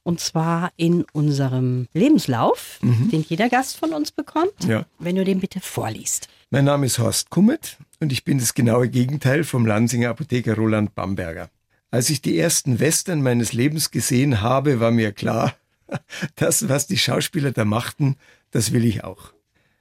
Und 0.03 0.19
zwar 0.19 0.71
in 0.77 1.05
unserem 1.13 1.87
Lebenslauf, 1.93 2.79
mhm. 2.81 3.09
den 3.11 3.21
jeder 3.27 3.49
Gast 3.49 3.77
von 3.77 3.93
uns 3.93 4.11
bekommt. 4.11 4.53
Wenn 4.99 5.15
du 5.15 5.23
den 5.23 5.39
bitte 5.39 5.59
vorliest. 5.59 6.27
Mein 6.49 6.65
Name 6.65 6.85
ist 6.85 6.99
Horst 6.99 7.29
Kummet 7.29 7.77
und 7.99 8.11
ich 8.11 8.23
bin 8.23 8.39
das 8.39 8.53
genaue 8.53 8.89
Gegenteil 8.89 9.43
vom 9.43 9.65
Lansinger 9.65 10.09
Apotheker 10.09 10.55
Roland 10.55 10.95
Bamberger. 10.95 11.49
Als 11.95 12.09
ich 12.09 12.21
die 12.21 12.37
ersten 12.37 12.81
Western 12.81 13.21
meines 13.21 13.53
Lebens 13.53 13.89
gesehen 13.89 14.41
habe, 14.41 14.81
war 14.81 14.91
mir 14.91 15.13
klar, 15.13 15.55
das, 16.35 16.67
was 16.67 16.87
die 16.87 16.97
Schauspieler 16.97 17.53
da 17.53 17.63
machten, 17.63 18.17
das 18.51 18.73
will 18.73 18.83
ich 18.83 19.05
auch. 19.05 19.31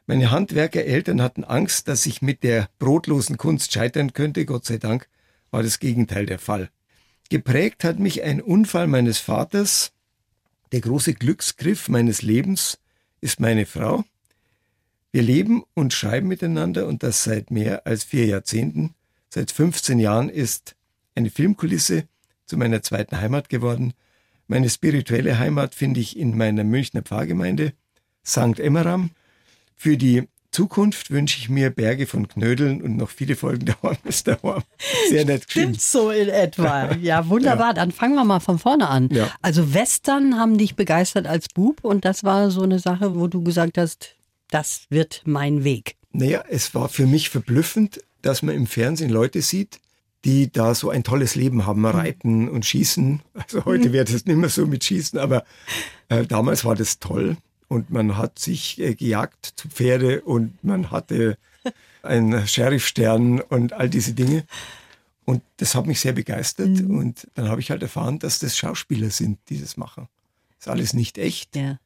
Meine 0.07 0.31
Handwerkereltern 0.31 1.21
hatten 1.21 1.43
Angst, 1.43 1.89
dass 1.89 2.07
ich 2.07 2.23
mit 2.23 2.45
der 2.45 2.69
brotlosen 2.79 3.37
Kunst 3.37 3.73
scheitern 3.73 4.13
könnte. 4.13 4.47
Gott 4.47 4.65
sei 4.65 4.79
Dank 4.79 5.09
war 5.51 5.65
das 5.65 5.81
Gegenteil 5.81 6.25
der 6.25 6.39
Fall. 6.39 6.71
Geprägt 7.31 7.83
hat 7.83 7.99
mich 7.99 8.23
ein 8.23 8.41
Unfall 8.41 8.87
meines 8.87 9.19
Vaters, 9.19 9.91
Der 10.71 10.83
große 10.83 11.15
Glücksgriff 11.15 11.89
meines 11.89 12.23
Lebens 12.23 12.79
ist 13.23 13.41
meine 13.41 13.67
Frau. 13.67 14.05
Wir 15.11 15.23
leben 15.23 15.65
und 15.75 15.93
schreiben 15.93 16.29
miteinander 16.29 16.87
und 16.87 17.03
das 17.03 17.25
seit 17.25 17.51
mehr 17.51 17.89
als 17.89 18.05
vier 18.05 18.27
Jahrzehnten. 18.27 18.95
Seit 19.31 19.51
15 19.51 19.99
Jahren 19.99 20.29
ist 20.29 20.77
eine 21.15 21.31
Filmkulisse 21.31 22.05
zu 22.47 22.57
meiner 22.57 22.83
zweiten 22.83 23.21
Heimat 23.21 23.49
geworden. 23.49 23.95
Meine 24.47 24.69
spirituelle 24.69 25.39
Heimat 25.39 25.75
finde 25.75 26.01
ich 26.01 26.19
in 26.19 26.37
meiner 26.37 26.65
Münchner 26.65 27.03
Pfarrgemeinde 27.03 27.73
St. 28.25 28.59
Emmeram. 28.59 29.11
Für 29.75 29.97
die 29.97 30.29
Zukunft 30.55 31.11
wünsche 31.11 31.39
ich 31.39 31.49
mir 31.49 31.71
Berge 31.71 32.07
von 32.07 32.29
Knödeln 32.29 32.81
und 32.81 32.97
noch 32.97 33.11
viele 33.11 33.35
Folgen 33.35 33.67
der 33.67 33.83
Horn 33.83 33.99
ist 34.05 34.27
der 34.27 34.41
Horn. 34.43 34.63
Sehr 35.09 35.25
nett 35.25 35.47
geschrieben. 35.47 35.75
Stimmt 35.75 35.83
so 35.83 36.11
in 36.11 36.29
etwa. 36.29 36.95
Ja, 37.01 37.29
wunderbar. 37.29 37.69
Ja. 37.69 37.73
Dann 37.73 37.91
fangen 37.91 38.15
wir 38.15 38.25
mal 38.25 38.41
von 38.41 38.59
vorne 38.59 38.89
an. 38.89 39.09
Ja. 39.11 39.31
Also 39.43 39.75
Western 39.75 40.39
haben 40.39 40.57
dich 40.57 40.77
begeistert 40.77 41.27
als 41.27 41.49
Bub 41.49 41.83
und 41.83 42.05
das 42.05 42.23
war 42.23 42.51
so 42.51 42.63
eine 42.63 42.79
Sache, 42.79 43.17
wo 43.17 43.27
du 43.27 43.43
gesagt 43.43 43.79
hast, 43.79 44.15
das 44.51 44.87
wird 44.91 45.23
mein 45.25 45.65
Weg. 45.65 45.97
Naja, 46.13 46.45
es 46.49 46.75
war 46.75 46.89
für 46.89 47.07
mich 47.07 47.31
verblüffend, 47.31 48.01
dass 48.23 48.43
man 48.43 48.55
im 48.55 48.69
Fernsehen 48.69 49.11
Leute 49.11 49.43
sieht, 49.43 49.81
die 50.25 50.51
da 50.51 50.75
so 50.75 50.91
ein 50.91 51.05
tolles 51.05 51.35
Leben 51.35 51.67
haben, 51.67 51.81
mhm. 51.81 51.87
reiten 51.87 52.49
und 52.49 52.65
schießen. 52.65 53.21
Also 53.35 53.65
heute 53.65 53.89
mhm. 53.89 53.93
wäre 53.93 54.05
das 54.05 54.25
nicht 54.25 54.37
mehr 54.37 54.49
so 54.49 54.67
mit 54.67 54.85
Schießen, 54.85 55.19
aber 55.19 55.45
äh, 56.09 56.25
damals 56.25 56.65
war 56.65 56.75
das 56.75 56.99
toll 56.99 57.37
und 57.69 57.91
man 57.91 58.17
hat 58.17 58.39
sich 58.39 58.81
äh, 58.81 58.95
gejagt 58.95 59.53
zu 59.57 59.69
Pferde 59.69 60.23
und 60.23 60.63
man 60.65 60.91
hatte 60.91 61.37
einen 62.03 62.47
Sheriffstern 62.47 63.41
und 63.41 63.73
all 63.73 63.91
diese 63.91 64.15
Dinge. 64.15 64.45
Und 65.27 65.43
das 65.57 65.75
hat 65.75 65.87
mich 65.87 66.01
sehr 66.01 66.13
begeistert. 66.13 66.69
Mhm. 66.69 66.99
Und 66.99 67.29
dann 67.35 67.49
habe 67.49 67.61
ich 67.61 67.71
halt 67.71 67.83
erfahren, 67.83 68.19
dass 68.19 68.39
das 68.39 68.57
Schauspieler 68.57 69.11
sind, 69.11 69.39
die 69.49 69.61
das 69.61 69.77
machen. 69.77 70.09
Das 70.59 70.67
ist 70.67 70.69
alles 70.69 70.93
nicht 70.93 71.19
echt. 71.19 71.57
Ja. 71.57 71.79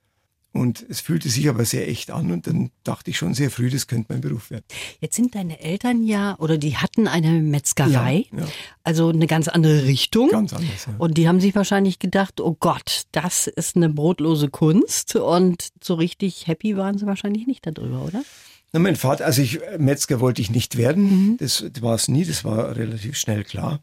Und 0.52 0.84
es 0.88 1.00
fühlte 1.00 1.28
sich 1.28 1.48
aber 1.48 1.64
sehr 1.64 1.88
echt 1.88 2.10
an 2.10 2.32
und 2.32 2.46
dann 2.46 2.70
dachte 2.82 3.10
ich 3.10 3.18
schon 3.18 3.34
sehr 3.34 3.50
früh, 3.50 3.70
das 3.70 3.86
könnte 3.86 4.06
mein 4.12 4.22
Beruf 4.22 4.50
werden. 4.50 4.64
Jetzt 5.00 5.14
sind 5.14 5.34
deine 5.34 5.60
Eltern 5.60 6.02
ja, 6.02 6.36
oder 6.38 6.56
die 6.56 6.76
hatten 6.76 7.06
eine 7.06 7.42
Metzgerei, 7.42 8.26
ja, 8.32 8.40
ja. 8.40 8.46
also 8.82 9.10
eine 9.10 9.26
ganz 9.26 9.48
andere 9.48 9.84
Richtung. 9.84 10.30
Ganz 10.30 10.54
anders, 10.54 10.86
ja. 10.86 10.94
Und 10.98 11.18
die 11.18 11.28
haben 11.28 11.40
sich 11.40 11.54
wahrscheinlich 11.54 11.98
gedacht, 11.98 12.40
oh 12.40 12.56
Gott, 12.58 13.02
das 13.12 13.46
ist 13.46 13.76
eine 13.76 13.90
brotlose 13.90 14.48
Kunst 14.48 15.16
und 15.16 15.68
so 15.82 15.94
richtig 15.94 16.46
happy 16.46 16.76
waren 16.76 16.96
sie 16.96 17.06
wahrscheinlich 17.06 17.46
nicht 17.46 17.66
darüber, 17.66 18.04
oder? 18.04 18.22
Na, 18.72 18.80
mein 18.80 18.96
Vater, 18.96 19.26
also 19.26 19.42
ich, 19.42 19.60
Metzger 19.78 20.20
wollte 20.20 20.42
ich 20.42 20.50
nicht 20.50 20.76
werden, 20.76 21.04
mhm. 21.04 21.36
das 21.38 21.64
war 21.80 21.94
es 21.94 22.08
nie, 22.08 22.24
das 22.24 22.44
war 22.44 22.74
relativ 22.74 23.16
schnell 23.16 23.44
klar. 23.44 23.80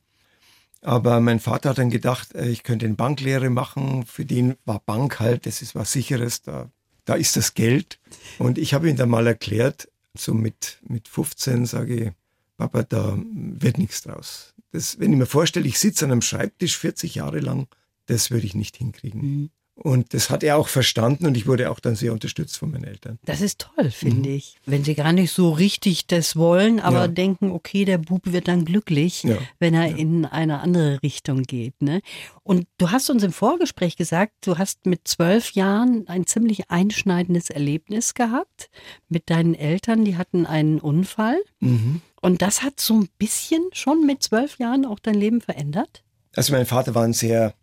Aber 0.86 1.20
mein 1.20 1.40
Vater 1.40 1.70
hat 1.70 1.80
dann 1.80 1.90
gedacht, 1.90 2.36
äh, 2.36 2.48
ich 2.48 2.62
könnte 2.62 2.86
eine 2.86 2.94
Banklehre 2.94 3.50
machen. 3.50 4.06
Für 4.06 4.24
den 4.24 4.56
war 4.66 4.80
Bank 4.80 5.20
halt, 5.20 5.48
das 5.48 5.64
ist 5.64 5.74
was 5.74 5.92
Sicheres, 5.92 6.44
da, 6.44 6.70
da 7.06 7.16
ist 7.16 7.36
das 7.36 7.56
Geld. 7.56 8.00
Und 8.38 8.60
ich 8.60 8.76
habe 8.76 8.88
ihm 8.88 8.96
dann 8.96 9.10
mal 9.10 9.26
erklärt, 9.26 9.90
so 10.16 10.36
mit, 10.36 10.78
mit 10.88 11.08
15 11.08 11.66
sage 11.66 11.96
ich, 11.96 12.12
Papa, 12.58 12.84
da 12.84 13.18
wird 13.18 13.80
nichts 13.80 14.04
draus. 14.04 14.54
Das, 14.72 15.00
wenn 15.00 15.12
ich 15.12 15.18
mir 15.18 15.26
vorstelle, 15.26 15.68
ich 15.68 15.80
sitze 15.80 16.06
an 16.06 16.12
einem 16.12 16.22
Schreibtisch 16.22 16.78
40 16.78 17.16
Jahre 17.16 17.40
lang, 17.40 17.68
das 18.06 18.30
würde 18.30 18.46
ich 18.46 18.54
nicht 18.54 18.78
hinkriegen. 18.78 19.22
Mhm. 19.22 19.50
Und 19.78 20.14
das 20.14 20.30
hat 20.30 20.42
er 20.42 20.58
auch 20.58 20.70
verstanden 20.70 21.26
und 21.26 21.36
ich 21.36 21.48
wurde 21.48 21.70
auch 21.70 21.82
dann 21.82 21.96
sehr 21.96 22.14
unterstützt 22.14 22.58
von 22.58 22.72
meinen 22.72 22.86
Eltern. 22.86 23.20
Das 23.26 23.42
ist 23.42 23.60
toll, 23.60 23.92
finde 23.92 24.30
mhm. 24.30 24.36
ich. 24.36 24.56
Wenn 24.66 24.86
sie 24.86 24.96
gar 24.96 25.12
nicht 25.12 25.34
so 25.34 25.52
richtig 25.52 26.08
das 26.08 26.38
wollen, 26.38 26.80
aber 26.80 27.02
ja. 27.02 27.08
denken, 27.10 27.52
okay, 27.52 27.84
der 27.84 27.98
Bub 27.98 28.22
wird 28.24 28.48
dann 28.48 28.64
glücklich, 28.64 29.24
ja. 29.24 29.38
wenn 29.60 29.74
er 29.74 29.88
ja. 29.88 29.98
in 29.98 30.26
eine 30.26 30.62
andere 30.62 31.04
Richtung 31.04 31.44
geht. 31.44 31.82
Ne? 31.82 32.02
Und 32.44 32.68
du 32.78 32.92
hast 32.92 33.10
uns 33.10 33.22
im 33.24 33.34
Vorgespräch 33.34 33.98
gesagt, 33.98 34.34
du 34.46 34.58
hast 34.58 34.86
mit 34.86 35.10
zwölf 35.10 35.52
Jahren 35.52 36.08
ein 36.08 36.26
ziemlich 36.26 36.72
einschneidendes 36.72 37.50
Erlebnis 37.50 38.14
gehabt 38.14 38.70
mit 39.10 39.30
deinen 39.30 39.56
Eltern. 39.56 40.06
Die 40.06 40.16
hatten 40.16 40.46
einen 40.46 40.80
Unfall. 40.80 41.38
Mhm. 41.60 42.02
Und 42.22 42.42
das 42.42 42.64
hat 42.64 42.80
so 42.80 42.94
ein 43.02 43.10
bisschen 43.18 43.62
schon 43.74 44.06
mit 44.06 44.24
zwölf 44.24 44.58
Jahren 44.58 44.86
auch 44.86 45.00
dein 45.00 45.16
Leben 45.16 45.42
verändert? 45.42 46.04
Also 46.34 46.54
mein 46.54 46.66
Vater 46.66 46.96
war 46.96 47.04
ein 47.04 47.14
sehr 47.14 47.54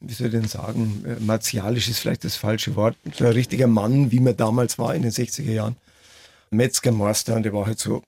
wie 0.00 0.14
soll 0.14 0.28
ich 0.28 0.32
denn 0.32 0.48
sagen, 0.48 1.04
äh, 1.06 1.20
martialisch 1.20 1.88
ist 1.88 1.98
vielleicht 1.98 2.24
das 2.24 2.36
falsche 2.36 2.74
Wort, 2.74 2.96
so 3.14 3.26
ein 3.26 3.32
richtiger 3.32 3.66
Mann, 3.66 4.10
wie 4.10 4.20
man 4.20 4.36
damals 4.36 4.78
war 4.78 4.94
in 4.94 5.02
den 5.02 5.12
60er 5.12 5.52
Jahren. 5.52 5.76
Metzgermeister 6.50 7.36
und 7.36 7.44
der 7.44 7.52
war 7.52 7.66
halt 7.66 7.78
so 7.78 8.02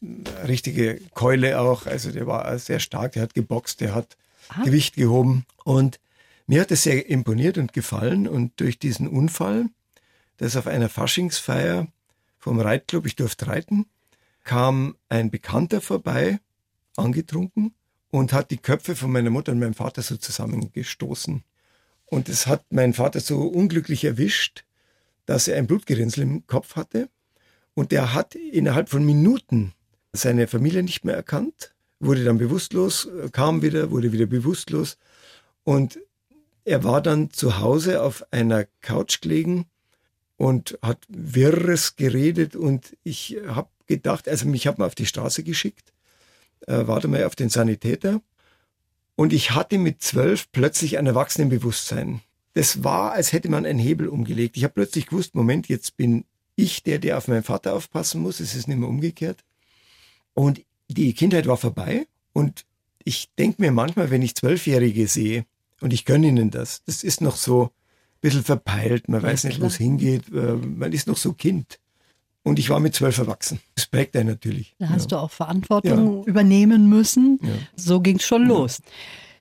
eine 0.00 0.48
richtige 0.48 1.00
Keule 1.14 1.58
auch, 1.58 1.86
also 1.86 2.12
der 2.12 2.26
war 2.26 2.56
sehr 2.58 2.78
stark, 2.78 3.12
der 3.12 3.22
hat 3.22 3.34
geboxt, 3.34 3.80
der 3.80 3.94
hat 3.94 4.16
Aha. 4.50 4.62
Gewicht 4.62 4.94
gehoben 4.94 5.44
und 5.64 5.98
mir 6.46 6.60
hat 6.60 6.70
es 6.70 6.84
sehr 6.84 7.08
imponiert 7.08 7.58
und 7.58 7.72
gefallen 7.72 8.28
und 8.28 8.60
durch 8.60 8.78
diesen 8.78 9.08
Unfall, 9.08 9.66
das 10.36 10.56
auf 10.56 10.66
einer 10.66 10.88
Faschingsfeier 10.88 11.88
vom 12.38 12.60
Reitclub, 12.60 13.04
ich 13.06 13.16
durfte 13.16 13.48
reiten, 13.48 13.86
kam 14.44 14.94
ein 15.08 15.30
Bekannter 15.30 15.80
vorbei, 15.80 16.38
angetrunken 16.96 17.74
und 18.10 18.32
hat 18.32 18.50
die 18.50 18.58
Köpfe 18.58 18.96
von 18.96 19.12
meiner 19.12 19.30
Mutter 19.30 19.52
und 19.52 19.58
meinem 19.58 19.74
Vater 19.74 20.02
so 20.02 20.16
zusammengestoßen. 20.16 21.42
Und 22.06 22.28
es 22.28 22.46
hat 22.46 22.64
meinen 22.72 22.94
Vater 22.94 23.20
so 23.20 23.42
unglücklich 23.42 24.04
erwischt, 24.04 24.64
dass 25.26 25.46
er 25.46 25.58
ein 25.58 25.66
Blutgerinnsel 25.66 26.22
im 26.22 26.46
Kopf 26.46 26.76
hatte. 26.76 27.10
Und 27.74 27.92
der 27.92 28.14
hat 28.14 28.34
innerhalb 28.34 28.88
von 28.88 29.04
Minuten 29.04 29.74
seine 30.12 30.48
Familie 30.48 30.82
nicht 30.82 31.04
mehr 31.04 31.14
erkannt, 31.14 31.74
wurde 32.00 32.24
dann 32.24 32.38
bewusstlos, 32.38 33.08
kam 33.32 33.60
wieder, 33.62 33.90
wurde 33.90 34.12
wieder 34.12 34.26
bewusstlos. 34.26 34.96
Und 35.64 35.98
er 36.64 36.82
war 36.82 37.02
dann 37.02 37.30
zu 37.30 37.60
Hause 37.60 38.02
auf 38.02 38.24
einer 38.32 38.64
Couch 38.80 39.20
gelegen 39.20 39.66
und 40.36 40.78
hat 40.80 41.04
Wirres 41.08 41.96
geredet. 41.96 42.56
Und 42.56 42.96
ich 43.04 43.36
habe 43.46 43.68
gedacht, 43.86 44.28
also 44.28 44.46
mich 44.46 44.66
hat 44.66 44.78
man 44.78 44.86
auf 44.86 44.94
die 44.94 45.06
Straße 45.06 45.42
geschickt 45.42 45.92
äh, 46.66 46.86
warte 46.86 47.08
mal 47.08 47.24
auf 47.24 47.36
den 47.36 47.48
Sanitäter. 47.48 48.20
Und 49.16 49.32
ich 49.32 49.52
hatte 49.52 49.78
mit 49.78 50.02
zwölf 50.02 50.50
plötzlich 50.52 50.98
ein 50.98 51.06
Erwachsenenbewusstsein. 51.06 52.20
Das 52.54 52.84
war, 52.84 53.12
als 53.12 53.32
hätte 53.32 53.48
man 53.48 53.66
einen 53.66 53.78
Hebel 53.78 54.08
umgelegt. 54.08 54.56
Ich 54.56 54.64
habe 54.64 54.74
plötzlich 54.74 55.06
gewusst, 55.06 55.34
Moment, 55.34 55.68
jetzt 55.68 55.96
bin 55.96 56.24
ich 56.56 56.82
der, 56.82 56.98
der 56.98 57.18
auf 57.18 57.28
meinen 57.28 57.42
Vater 57.42 57.74
aufpassen 57.74 58.20
muss. 58.20 58.40
Es 58.40 58.54
ist 58.54 58.68
nicht 58.68 58.78
mehr 58.78 58.88
umgekehrt. 58.88 59.44
Und 60.34 60.62
die 60.88 61.12
Kindheit 61.14 61.46
war 61.46 61.56
vorbei. 61.56 62.06
Und 62.32 62.64
ich 63.04 63.30
denke 63.38 63.62
mir 63.62 63.72
manchmal, 63.72 64.10
wenn 64.10 64.22
ich 64.22 64.34
Zwölfjährige 64.34 65.08
sehe, 65.08 65.44
und 65.80 65.92
ich 65.92 66.04
gönne 66.04 66.28
ihnen 66.28 66.50
das, 66.50 66.82
das 66.84 67.04
ist 67.04 67.20
noch 67.20 67.36
so 67.36 67.64
ein 67.64 67.70
bisschen 68.20 68.44
verpeilt, 68.44 69.08
man 69.08 69.22
weiß 69.22 69.44
ja, 69.44 69.48
nicht, 69.50 69.60
wo 69.60 69.66
es 69.66 69.76
hingeht, 69.76 70.28
äh, 70.32 70.54
man 70.54 70.92
ist 70.92 71.06
noch 71.06 71.16
so 71.16 71.32
Kind. 71.32 71.78
Und 72.48 72.58
ich 72.58 72.70
war 72.70 72.80
mit 72.80 72.94
zwölf 72.94 73.18
erwachsen. 73.18 73.60
Das 73.74 73.86
prägt 73.86 74.16
einen 74.16 74.28
natürlich. 74.28 74.74
Da 74.78 74.88
hast 74.88 75.10
ja. 75.10 75.18
du 75.18 75.22
auch 75.24 75.30
Verantwortung 75.30 76.22
ja. 76.22 76.24
übernehmen 76.24 76.88
müssen. 76.88 77.38
Ja. 77.42 77.50
So 77.76 78.00
ging 78.00 78.16
es 78.16 78.24
schon 78.24 78.46
los. 78.46 78.80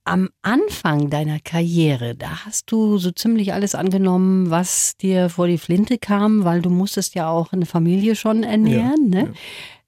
Am 0.03 0.29
Anfang 0.41 1.09
deiner 1.09 1.39
Karriere, 1.39 2.15
da 2.15 2.45
hast 2.45 2.71
du 2.71 2.97
so 2.97 3.11
ziemlich 3.11 3.53
alles 3.53 3.75
angenommen, 3.75 4.49
was 4.49 4.95
dir 4.97 5.29
vor 5.29 5.47
die 5.47 5.57
Flinte 5.57 5.97
kam, 5.97 6.45
weil 6.45 6.61
du 6.61 6.69
musstest 6.69 7.15
ja 7.15 7.29
auch 7.29 7.51
eine 7.51 7.65
Familie 7.65 8.15
schon 8.15 8.43
ernähren. 8.43 9.09
Ne? 9.09 9.33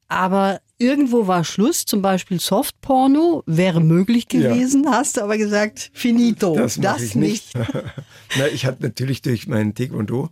Aber 0.10 0.60
irgendwo 0.80 1.28
war 1.28 1.44
Schluss, 1.44 1.86
zum 1.86 2.02
Beispiel 2.02 2.40
Softporno 2.40 3.44
wäre 3.46 3.80
möglich 3.80 4.28
gewesen, 4.28 4.84
ja. 4.86 4.94
hast 4.94 5.18
du 5.18 5.22
aber 5.22 5.38
gesagt, 5.38 5.92
finito, 5.94 6.56
das, 6.56 6.76
das 6.76 7.02
ich 7.02 7.16
nicht. 7.16 7.56
nicht. 7.58 7.72
Na, 8.38 8.48
ich 8.48 8.66
hatte 8.66 8.84
natürlich 8.84 9.22
durch 9.22 9.48
meinen 9.48 9.76
Taekwondo 9.76 10.30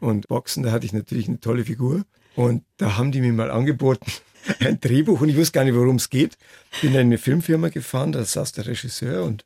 und 0.00 0.28
Boxen, 0.28 0.62
da 0.62 0.72
hatte 0.72 0.86
ich 0.86 0.92
natürlich 0.92 1.28
eine 1.28 1.40
tolle 1.40 1.64
Figur. 1.64 2.04
Und 2.34 2.64
da 2.76 2.96
haben 2.96 3.12
die 3.12 3.20
mir 3.20 3.32
mal 3.32 3.50
angeboten, 3.50 4.10
ein 4.60 4.80
Drehbuch 4.80 5.20
und 5.20 5.28
ich 5.28 5.36
wusste 5.36 5.52
gar 5.52 5.64
nicht, 5.64 5.74
worum 5.74 5.96
es 5.96 6.10
geht. 6.10 6.38
Bin 6.80 6.92
in 6.92 7.00
eine 7.00 7.18
Filmfirma 7.18 7.68
gefahren, 7.68 8.12
da 8.12 8.24
saß 8.24 8.52
der 8.52 8.66
Regisseur 8.66 9.24
und 9.24 9.44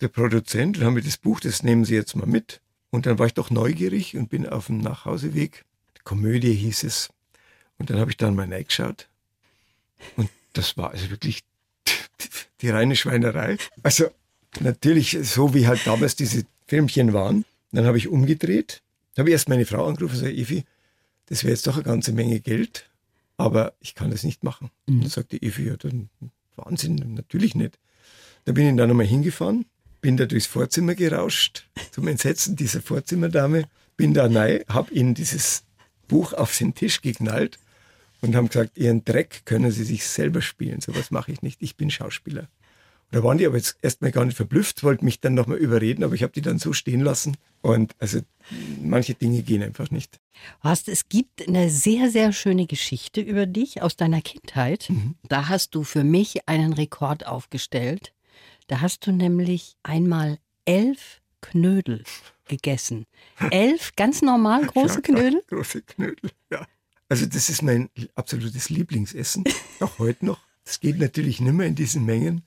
der 0.00 0.08
Produzent 0.08 0.78
und 0.78 0.84
haben 0.84 0.94
mir 0.94 1.02
das 1.02 1.16
Buch, 1.16 1.40
das 1.40 1.62
nehmen 1.62 1.84
Sie 1.84 1.94
jetzt 1.94 2.16
mal 2.16 2.26
mit. 2.26 2.60
Und 2.90 3.06
dann 3.06 3.18
war 3.18 3.26
ich 3.26 3.34
doch 3.34 3.50
neugierig 3.50 4.16
und 4.16 4.28
bin 4.28 4.48
auf 4.48 4.66
dem 4.66 4.78
Nachhauseweg. 4.78 5.64
Komödie 6.04 6.54
hieß 6.54 6.84
es. 6.84 7.10
Und 7.78 7.90
dann 7.90 7.98
habe 7.98 8.10
ich 8.10 8.16
dann 8.16 8.34
mal 8.34 8.52
reingeschaut. 8.52 9.08
Und 10.16 10.28
das 10.52 10.76
war 10.76 10.90
also 10.90 11.10
wirklich 11.10 11.42
die 12.60 12.70
reine 12.70 12.96
Schweinerei. 12.96 13.58
Also 13.82 14.10
natürlich 14.60 15.16
so, 15.22 15.54
wie 15.54 15.66
halt 15.66 15.86
damals 15.86 16.16
diese 16.16 16.44
Filmchen 16.66 17.12
waren. 17.12 17.44
Dann 17.72 17.86
habe 17.86 17.98
ich 17.98 18.08
umgedreht, 18.08 18.82
habe 19.16 19.30
erst 19.30 19.48
meine 19.48 19.66
Frau 19.66 19.86
angerufen 19.86 20.16
und 20.16 20.22
gesagt, 20.22 20.36
Evi, 20.36 20.64
das 21.30 21.44
wäre 21.44 21.52
jetzt 21.52 21.66
doch 21.66 21.76
eine 21.76 21.84
ganze 21.84 22.12
Menge 22.12 22.40
Geld, 22.40 22.90
aber 23.38 23.72
ich 23.80 23.94
kann 23.94 24.10
das 24.10 24.24
nicht 24.24 24.44
machen. 24.44 24.70
Mhm. 24.86 24.96
Und 24.96 25.00
dann 25.04 25.10
sagte 25.10 25.40
Evi, 25.40 25.68
ja, 25.68 25.76
dann 25.76 26.10
Wahnsinn, 26.56 26.96
natürlich 27.14 27.54
nicht. 27.54 27.78
Da 28.44 28.52
bin 28.52 28.68
ich 28.68 28.76
dann 28.76 28.88
nochmal 28.88 29.06
hingefahren, 29.06 29.64
bin 30.00 30.16
da 30.16 30.26
durchs 30.26 30.46
Vorzimmer 30.46 30.94
gerauscht, 30.94 31.68
zum 31.92 32.08
Entsetzen 32.08 32.56
dieser 32.56 32.82
Vorzimmerdame, 32.82 33.64
bin 33.96 34.12
da 34.12 34.26
rein, 34.26 34.60
habe 34.68 34.92
ihnen 34.92 35.14
dieses 35.14 35.64
Buch 36.08 36.32
auf 36.32 36.56
den 36.58 36.74
Tisch 36.74 37.00
geknallt 37.00 37.58
und 38.20 38.34
haben 38.34 38.48
gesagt, 38.48 38.76
ihren 38.76 39.04
Dreck 39.04 39.42
können 39.44 39.70
sie 39.70 39.84
sich 39.84 40.06
selber 40.06 40.42
spielen, 40.42 40.80
sowas 40.80 41.10
mache 41.10 41.32
ich 41.32 41.42
nicht, 41.42 41.62
ich 41.62 41.76
bin 41.76 41.90
Schauspieler. 41.90 42.48
Da 43.12 43.24
waren 43.24 43.38
die 43.38 43.46
aber 43.46 43.56
jetzt 43.56 43.76
erstmal 43.82 44.12
gar 44.12 44.24
nicht 44.24 44.36
verblüfft, 44.36 44.84
wollten 44.84 45.04
mich 45.04 45.20
dann 45.20 45.34
nochmal 45.34 45.58
überreden, 45.58 46.04
aber 46.04 46.14
ich 46.14 46.22
habe 46.22 46.32
die 46.32 46.42
dann 46.42 46.58
so 46.58 46.72
stehen 46.72 47.00
lassen. 47.00 47.36
Und 47.60 47.94
also 47.98 48.20
manche 48.80 49.14
Dinge 49.14 49.42
gehen 49.42 49.62
einfach 49.62 49.90
nicht. 49.90 50.20
Horst, 50.62 50.88
es 50.88 51.08
gibt 51.08 51.46
eine 51.46 51.70
sehr, 51.70 52.10
sehr 52.10 52.32
schöne 52.32 52.66
Geschichte 52.66 53.20
über 53.20 53.46
dich 53.46 53.82
aus 53.82 53.96
deiner 53.96 54.22
Kindheit. 54.22 54.86
Mhm. 54.88 55.16
Da 55.28 55.48
hast 55.48 55.74
du 55.74 55.82
für 55.82 56.04
mich 56.04 56.48
einen 56.48 56.72
Rekord 56.72 57.26
aufgestellt. 57.26 58.12
Da 58.68 58.80
hast 58.80 59.06
du 59.06 59.12
nämlich 59.12 59.76
einmal 59.82 60.38
elf 60.64 61.20
Knödel 61.40 62.04
gegessen. 62.46 63.06
Elf 63.50 63.96
ganz 63.96 64.22
normal 64.22 64.66
große 64.66 64.96
Ja, 64.96 65.00
Knödel? 65.00 65.42
Große 65.48 65.82
Knödel, 65.82 66.30
ja. 66.50 66.66
Also 67.08 67.26
das 67.26 67.50
ist 67.50 67.62
mein 67.62 67.88
absolutes 68.14 68.70
Lieblingsessen, 68.70 69.42
auch 69.80 69.98
heute 69.98 70.24
noch. 70.24 70.38
Das 70.64 70.78
geht 70.78 70.98
natürlich 70.98 71.40
nimmer 71.40 71.64
in 71.64 71.74
diesen 71.74 72.04
Mengen. 72.04 72.42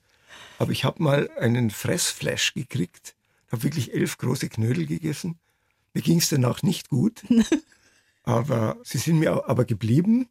Aber 0.58 0.72
ich 0.72 0.84
habe 0.84 1.02
mal 1.02 1.28
einen 1.38 1.70
Fressflash 1.70 2.54
gekriegt, 2.54 3.14
habe 3.50 3.62
wirklich 3.64 3.92
elf 3.94 4.18
große 4.18 4.48
Knödel 4.48 4.86
gegessen. 4.86 5.38
Mir 5.94 6.02
ging 6.02 6.18
es 6.18 6.28
danach 6.28 6.62
nicht 6.62 6.88
gut, 6.88 7.22
aber 8.24 8.76
sie 8.82 8.98
sind 8.98 9.18
mir 9.18 9.48
aber 9.48 9.64
geblieben. 9.64 10.28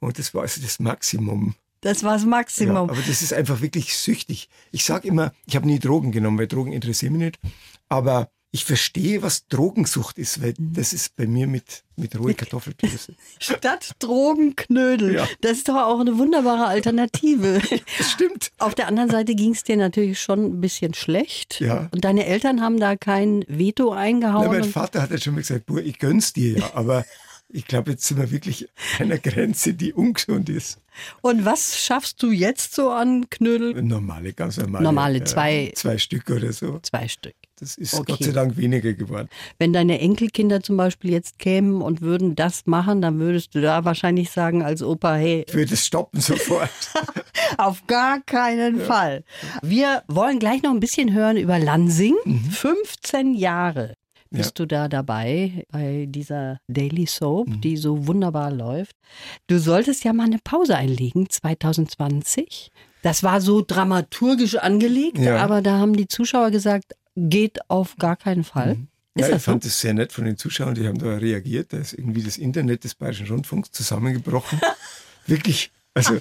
Und 0.00 0.18
das 0.18 0.32
war 0.34 0.42
also 0.42 0.60
das 0.62 0.78
Maximum. 0.78 1.54
Das 1.82 2.02
war 2.02 2.14
das 2.14 2.22
Ja, 2.22 2.28
Maximum. 2.28 2.76
aber 2.90 3.00
das 3.06 3.22
ist 3.22 3.32
einfach 3.32 3.60
wirklich 3.60 3.96
süchtig. 3.96 4.48
Ich 4.70 4.84
sage 4.84 5.08
immer, 5.08 5.32
ich 5.46 5.56
habe 5.56 5.66
nie 5.66 5.78
Drogen 5.78 6.12
genommen, 6.12 6.38
weil 6.38 6.46
Drogen 6.46 6.72
interessieren 6.72 7.14
mich 7.14 7.22
nicht. 7.22 7.38
Aber 7.88 8.30
ich 8.52 8.64
verstehe, 8.64 9.22
was 9.22 9.46
Drogensucht 9.46 10.18
ist, 10.18 10.42
weil 10.42 10.54
Mhm. 10.58 10.72
das 10.74 10.92
ist 10.92 11.14
bei 11.14 11.26
mir 11.26 11.46
mit, 11.46 11.84
mit 11.96 12.18
rohe 12.18 12.34
Kartoffelklöße. 12.34 13.14
Statt 13.38 13.92
Drogenknödel. 14.00 15.14
Ja. 15.14 15.28
Das 15.40 15.52
ist 15.58 15.68
doch 15.68 15.76
auch 15.76 16.00
eine 16.00 16.18
wunderbare 16.18 16.66
Alternative. 16.66 17.60
Das 17.98 18.10
stimmt. 18.10 18.50
Auf 18.58 18.74
der 18.74 18.88
anderen 18.88 19.10
Seite 19.10 19.34
ging 19.34 19.52
es 19.52 19.62
dir 19.62 19.76
natürlich 19.76 20.20
schon 20.20 20.44
ein 20.44 20.60
bisschen 20.60 20.94
schlecht. 20.94 21.60
Ja. 21.60 21.88
Und 21.92 22.04
deine 22.04 22.26
Eltern 22.26 22.60
haben 22.60 22.78
da 22.80 22.96
kein 22.96 23.44
Veto 23.46 23.92
eingehauen. 23.92 24.46
Na, 24.46 24.58
mein 24.58 24.64
Vater 24.64 25.02
hat 25.02 25.10
ja 25.10 25.18
schon 25.18 25.34
mal 25.34 25.40
gesagt, 25.40 25.66
Bur, 25.66 25.82
ich 25.82 25.98
gönn's 25.98 26.32
dir 26.32 26.58
ja, 26.58 26.70
aber 26.74 27.04
ich 27.52 27.66
glaube, 27.66 27.90
jetzt 27.92 28.04
sind 28.06 28.18
wir 28.18 28.30
wirklich 28.30 28.68
an 28.98 29.06
einer 29.06 29.18
Grenze, 29.18 29.74
die 29.74 29.92
ungesund 29.92 30.48
ist. 30.48 30.78
Und 31.20 31.44
was 31.44 31.78
schaffst 31.82 32.22
du 32.22 32.30
jetzt 32.30 32.74
so 32.74 32.90
an 32.90 33.28
Knödel? 33.30 33.80
Normale, 33.82 34.32
ganz 34.32 34.56
normale. 34.58 34.84
Normale, 34.84 35.24
zwei- 35.24 35.72
Zwei 35.74 35.98
Stück 35.98 36.28
oder 36.30 36.52
so. 36.52 36.78
Zwei 36.82 37.08
Stück. 37.08 37.34
Das 37.58 37.76
ist 37.76 37.92
Okay. 37.94 38.12
Gott 38.12 38.22
sei 38.24 38.32
Dank 38.32 38.56
weniger 38.56 38.92
geworden. 38.94 39.28
Wenn 39.58 39.72
deine 39.72 40.00
Enkelkinder 40.00 40.62
zum 40.62 40.76
Beispiel 40.78 41.10
jetzt 41.10 41.38
kämen 41.38 41.82
und 41.82 42.00
würden 42.00 42.34
das 42.34 42.66
machen, 42.66 43.02
dann 43.02 43.18
würdest 43.18 43.54
du 43.54 43.60
da 43.60 43.84
wahrscheinlich 43.84 44.30
sagen 44.30 44.62
als 44.62 44.82
Opa, 44.82 45.14
hey, 45.14 45.44
Ich 45.46 45.54
würde 45.54 45.74
es 45.74 45.84
stoppen 45.86 46.20
sofort. 46.20 46.70
auf 47.58 47.86
gar 47.86 48.20
keinen 48.22 48.80
Fall. 48.80 49.24
Wir 49.62 50.02
wollen 50.08 50.38
gleich 50.38 50.62
noch 50.62 50.70
ein 50.70 50.80
bisschen 50.80 51.12
hören 51.12 51.36
über 51.36 51.58
Lansing. 51.58 52.14
15 52.50 53.34
Jahre 53.34 53.94
bist 54.30 54.58
du 54.58 54.66
da 54.66 54.88
dabei 54.88 55.64
bei 55.70 56.06
dieser 56.08 56.60
Daily 56.68 57.06
Soap, 57.06 57.48
die 57.62 57.76
so 57.76 58.06
wunderbar 58.06 58.50
läuft. 58.52 58.94
Du 59.48 59.58
solltest 59.58 60.04
ja 60.04 60.12
mal 60.12 60.26
eine 60.26 60.38
Pause 60.38 60.76
einlegen, 60.76 61.28
2020. 61.28 62.70
Das 63.02 63.22
war 63.22 63.40
so 63.40 63.62
dramaturgisch 63.66 64.56
angelegt, 64.56 65.18
Ja. 65.18 65.38
aber 65.38 65.62
da 65.62 65.78
haben 65.78 65.96
die 65.96 66.06
Zuschauer 66.08 66.50
gesagt, 66.50 66.94
geht 67.16 67.58
auf 67.68 67.96
gar 67.96 68.16
keinen 68.16 68.44
Fall. 68.44 68.76
Ist 69.14 69.22
ja, 69.22 69.26
ich 69.26 69.32
das 69.34 69.44
fand 69.44 69.64
es 69.64 69.80
sehr 69.80 69.94
nett 69.94 70.12
von 70.12 70.24
den 70.24 70.36
Zuschauern, 70.36 70.74
die 70.74 70.86
haben 70.86 70.98
da 70.98 71.16
reagiert. 71.16 71.72
Da 71.72 71.78
ist 71.78 71.92
irgendwie 71.94 72.22
das 72.22 72.38
Internet 72.38 72.84
des 72.84 72.94
Bayerischen 72.94 73.26
Rundfunks 73.26 73.72
zusammengebrochen. 73.72 74.60
Wirklich, 75.26 75.72
also 75.94 76.18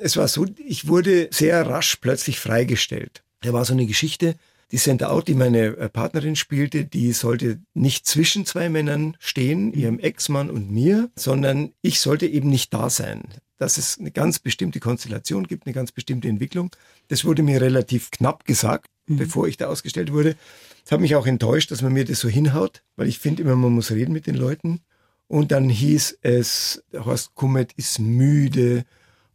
es 0.00 0.16
war 0.16 0.26
so, 0.26 0.46
ich 0.66 0.88
wurde 0.88 1.28
sehr 1.30 1.64
rasch 1.66 1.96
plötzlich 2.00 2.40
freigestellt. 2.40 3.22
Da 3.42 3.52
war 3.52 3.64
so 3.64 3.72
eine 3.72 3.86
Geschichte, 3.86 4.34
die 4.72 4.76
Senta 4.76 5.08
Out, 5.08 5.28
die 5.28 5.34
meine 5.34 5.76
äh, 5.76 5.88
Partnerin 5.88 6.36
spielte, 6.36 6.84
die 6.84 7.12
sollte 7.12 7.60
nicht 7.74 8.06
zwischen 8.06 8.46
zwei 8.46 8.68
Männern 8.68 9.16
stehen, 9.18 9.72
ihrem 9.72 9.98
Ex-Mann 9.98 10.50
und 10.50 10.70
mir, 10.70 11.10
sondern 11.16 11.72
ich 11.82 12.00
sollte 12.00 12.26
eben 12.26 12.48
nicht 12.48 12.72
da 12.72 12.90
sein. 12.90 13.22
Dass 13.58 13.76
es 13.78 13.98
eine 13.98 14.10
ganz 14.10 14.38
bestimmte 14.38 14.80
Konstellation 14.80 15.46
gibt, 15.46 15.66
eine 15.66 15.74
ganz 15.74 15.92
bestimmte 15.92 16.28
Entwicklung. 16.28 16.70
Das 17.08 17.24
wurde 17.24 17.42
mir 17.42 17.60
relativ 17.60 18.10
knapp 18.10 18.44
gesagt, 18.44 18.86
bevor 19.06 19.48
ich 19.48 19.56
da 19.56 19.66
ausgestellt 19.66 20.12
wurde. 20.12 20.36
Das 20.84 20.92
hat 20.92 21.00
mich 21.00 21.14
auch 21.14 21.26
enttäuscht, 21.26 21.70
dass 21.70 21.82
man 21.82 21.92
mir 21.92 22.04
das 22.04 22.20
so 22.20 22.28
hinhaut, 22.28 22.82
weil 22.96 23.08
ich 23.08 23.18
finde 23.18 23.42
immer, 23.42 23.56
man 23.56 23.72
muss 23.72 23.90
reden 23.90 24.12
mit 24.12 24.26
den 24.26 24.36
Leuten. 24.36 24.80
Und 25.26 25.52
dann 25.52 25.68
hieß 25.68 26.18
es, 26.22 26.82
Horst 26.92 27.34
Kummet 27.34 27.72
ist 27.74 27.98
müde, 27.98 28.84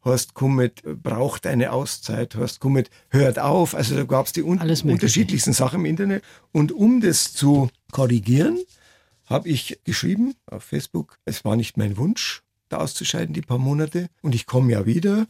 Horst 0.05 0.35
Kummet 0.35 0.83
braucht 1.01 1.47
eine 1.47 1.71
Auszeit, 1.71 2.35
Horst 2.35 2.59
Kummet 2.59 2.91
hört 3.09 3.39
auf. 3.39 3.73
Also 3.73 3.95
da 3.95 4.03
gab 4.03 4.27
es 4.27 4.33
die 4.33 4.43
un 4.43 4.59
unterschiedlichsten 4.59 5.51
Sachen 5.51 5.79
im 5.79 5.85
Internet. 5.85 6.23
Und 6.51 6.71
um 6.71 7.01
das 7.01 7.33
zu 7.33 7.69
korrigieren, 7.91 8.59
habe 9.25 9.49
ich 9.49 9.79
geschrieben 9.83 10.35
auf 10.45 10.63
Facebook, 10.63 11.17
es 11.25 11.43
war 11.43 11.55
nicht 11.55 11.77
mein 11.77 11.97
Wunsch, 11.97 12.43
da 12.69 12.77
auszuscheiden, 12.77 13.33
die 13.33 13.41
paar 13.41 13.57
Monate. 13.57 14.09
Und 14.21 14.35
ich 14.35 14.45
komme 14.45 14.71
ja 14.71 14.85
wieder. 14.85 15.27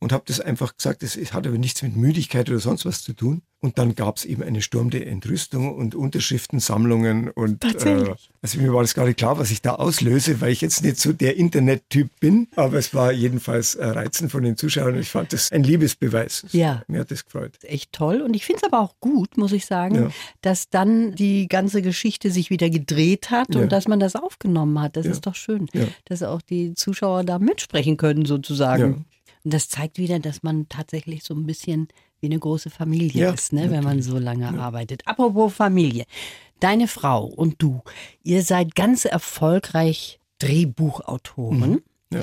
Und 0.00 0.12
habe 0.12 0.24
das 0.26 0.40
einfach 0.40 0.76
gesagt, 0.76 1.02
es 1.02 1.16
hat 1.32 1.46
aber 1.46 1.56
nichts 1.56 1.82
mit 1.82 1.96
Müdigkeit 1.96 2.50
oder 2.50 2.58
sonst 2.58 2.84
was 2.84 3.02
zu 3.02 3.12
tun. 3.14 3.42
Und 3.64 3.78
dann 3.78 3.94
gab 3.94 4.18
es 4.18 4.26
eben 4.26 4.42
einen 4.42 4.60
Sturm 4.60 4.90
der 4.90 5.06
Entrüstung 5.06 5.74
und 5.74 5.94
Unterschriftensammlungen. 5.94 7.30
Und 7.30 7.62
Tatsächlich? 7.62 8.08
Äh, 8.08 8.14
also 8.42 8.60
mir 8.60 8.74
war 8.74 8.82
das 8.82 8.92
gar 8.92 9.06
nicht 9.06 9.16
klar, 9.16 9.38
was 9.38 9.50
ich 9.50 9.62
da 9.62 9.76
auslöse, 9.76 10.40
weil 10.42 10.52
ich 10.52 10.60
jetzt 10.60 10.82
nicht 10.84 10.98
so 10.98 11.14
der 11.14 11.36
Internettyp 11.38 12.10
bin. 12.20 12.48
Aber 12.56 12.76
es 12.76 12.92
war 12.94 13.10
jedenfalls 13.10 13.74
äh, 13.74 13.86
reizend 13.86 14.30
von 14.30 14.42
den 14.42 14.58
Zuschauern. 14.58 14.98
Ich 14.98 15.08
fand 15.08 15.32
das 15.32 15.50
ein 15.50 15.62
Liebesbeweis. 15.64 16.44
Ja. 16.52 16.82
Mir 16.88 17.00
hat 17.00 17.10
das 17.10 17.24
gefreut. 17.24 17.52
echt 17.62 17.92
toll. 17.92 18.20
Und 18.20 18.34
ich 18.34 18.44
finde 18.44 18.60
es 18.62 18.70
aber 18.70 18.80
auch 18.82 18.94
gut, 19.00 19.38
muss 19.38 19.52
ich 19.52 19.64
sagen, 19.64 19.94
Ja. 19.94 20.10
dass 20.42 20.68
dann 20.68 21.14
die 21.14 21.48
ganze 21.48 21.80
Geschichte 21.80 22.30
sich 22.30 22.50
wieder 22.50 22.68
gedreht 22.68 23.30
hat 23.30 23.54
Ja. 23.54 23.62
und 23.62 23.72
dass 23.72 23.88
man 23.88 23.98
das 23.98 24.14
aufgenommen 24.14 24.78
hat. 24.78 24.96
Das 24.96 25.06
Ja. 25.06 25.12
ist 25.12 25.26
doch 25.26 25.34
schön, 25.34 25.68
dass 26.04 26.22
auch 26.22 26.42
die 26.42 26.74
Zuschauer 26.74 27.24
da 27.24 27.38
mitsprechen 27.38 27.96
können, 27.96 28.26
sozusagen. 28.26 29.06
Und 29.42 29.52
das 29.54 29.68
zeigt 29.70 29.96
wieder, 29.98 30.18
dass 30.18 30.42
man 30.42 30.68
tatsächlich 30.68 31.24
so 31.24 31.32
ein 31.34 31.46
bisschen 31.46 31.88
wie 32.20 32.26
eine 32.26 32.38
große 32.38 32.70
Familie 32.70 33.22
Ja, 33.24 33.30
ist, 33.32 33.52
ne, 33.52 33.70
wenn 33.70 33.84
man 33.84 34.02
so 34.02 34.18
lange 34.18 34.58
arbeitet. 34.58 35.02
Apropos 35.06 35.54
Familie. 35.54 36.04
Deine 36.60 36.88
Frau 36.88 37.24
und 37.24 37.60
du, 37.60 37.82
ihr 38.22 38.42
seid 38.42 38.74
ganz 38.74 39.04
erfolgreich 39.04 40.20
Drehbuchautoren. 40.38 41.82
Ja. 42.12 42.22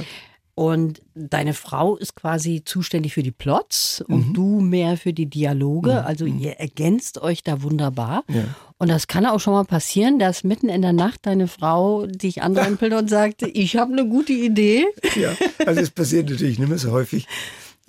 Und 0.53 1.01
deine 1.15 1.53
Frau 1.53 1.95
ist 1.95 2.15
quasi 2.15 2.61
zuständig 2.63 3.13
für 3.13 3.23
die 3.23 3.31
Plots 3.31 4.03
und 4.07 4.33
du 4.33 4.59
mehr 4.59 4.97
für 4.97 5.13
die 5.13 5.25
Dialoge. 5.25 6.03
Also 6.05 6.25
ihr 6.25 6.59
ergänzt 6.59 7.19
euch 7.19 7.41
da 7.41 7.63
wunderbar. 7.63 8.23
Ja. 8.27 8.43
Und 8.77 8.89
das 8.89 9.07
kann 9.07 9.25
auch 9.25 9.39
schon 9.39 9.53
mal 9.53 9.63
passieren, 9.63 10.19
dass 10.19 10.43
mitten 10.43 10.67
in 10.67 10.81
der 10.81 10.93
Nacht 10.93 11.25
deine 11.25 11.47
Frau 11.47 12.05
dich 12.05 12.41
anrempelt 12.41 12.93
und 12.93 13.09
sagt, 13.09 13.41
ich 13.53 13.77
habe 13.77 13.93
eine 13.93 14.07
gute 14.07 14.33
Idee. 14.33 14.85
Ja, 15.15 15.33
also 15.65 15.81
es 15.81 15.89
passiert 15.89 16.29
natürlich 16.29 16.59
nicht 16.59 16.67
mehr 16.67 16.77
so 16.77 16.91
häufig, 16.91 17.27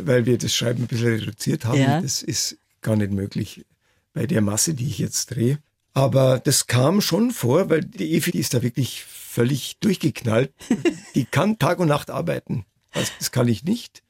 weil 0.07 0.27
wir 0.27 0.38
das 0.38 0.55
Schreiben 0.55 0.85
ein 0.85 0.87
bisschen 0.87 1.15
reduziert 1.15 1.65
haben. 1.65 1.81
Ja. 1.81 2.01
Das 2.01 2.23
ist 2.23 2.57
gar 2.81 2.97
nicht 2.97 3.12
möglich 3.12 3.65
bei 4.12 4.27
der 4.27 4.41
Masse, 4.41 4.75
die 4.75 4.87
ich 4.87 4.99
jetzt 4.99 5.27
drehe. 5.27 5.59
Aber 5.95 6.38
das 6.38 6.67
kam 6.67 7.01
schon 7.01 7.31
vor, 7.31 7.69
weil 7.71 7.85
die 7.85 8.15
Evi, 8.15 8.33
die 8.33 8.38
ist 8.38 8.55
da 8.55 8.62
wirklich 8.62 9.05
völlig 9.05 9.79
durchgeknallt. 9.81 10.53
Die 11.15 11.25
kann 11.25 11.59
Tag 11.59 11.79
und 11.79 11.88
Nacht 11.88 12.11
arbeiten. 12.11 12.65
Also 12.93 13.11
das 13.19 13.31
kann 13.31 13.49
ich 13.49 13.65
nicht. 13.65 14.03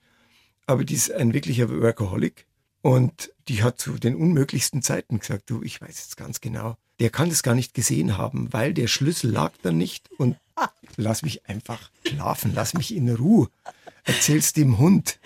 Aber 0.66 0.84
die 0.84 0.94
ist 0.94 1.12
ein 1.12 1.32
wirklicher 1.32 1.68
Workaholic. 1.68 2.46
Und 2.80 3.32
die 3.48 3.62
hat 3.62 3.80
zu 3.80 3.92
den 3.92 4.16
unmöglichsten 4.16 4.82
Zeiten 4.82 5.20
gesagt, 5.20 5.50
du, 5.50 5.62
ich 5.62 5.80
weiß 5.80 5.88
jetzt 5.88 6.16
ganz 6.16 6.40
genau, 6.40 6.76
der 6.98 7.10
kann 7.10 7.28
das 7.28 7.42
gar 7.42 7.54
nicht 7.54 7.74
gesehen 7.74 8.16
haben, 8.18 8.52
weil 8.52 8.74
der 8.74 8.88
Schlüssel 8.88 9.30
lag 9.30 9.52
da 9.62 9.72
nicht 9.72 10.10
und 10.18 10.36
lass 10.96 11.22
mich 11.22 11.46
einfach 11.48 11.90
schlafen, 12.06 12.52
lass 12.54 12.74
mich 12.74 12.94
in 12.94 13.08
Ruhe. 13.14 13.48
Erzähl's 14.04 14.52
dem 14.52 14.78
Hund. 14.78 15.18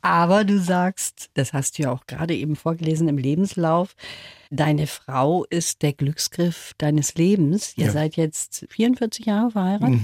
Aber 0.00 0.44
du 0.44 0.58
sagst, 0.58 1.30
das 1.34 1.52
hast 1.52 1.78
du 1.78 1.84
ja 1.84 1.92
auch 1.92 2.06
gerade 2.06 2.34
eben 2.34 2.56
vorgelesen 2.56 3.08
im 3.08 3.18
Lebenslauf, 3.18 3.94
deine 4.50 4.86
Frau 4.86 5.44
ist 5.44 5.82
der 5.82 5.92
Glücksgriff 5.92 6.72
deines 6.78 7.14
Lebens. 7.14 7.72
Ihr 7.76 7.86
Ja. 7.86 7.92
seid 7.92 8.16
jetzt 8.16 8.66
44 8.70 9.26
Jahre 9.26 9.50
verheiratet. 9.52 10.00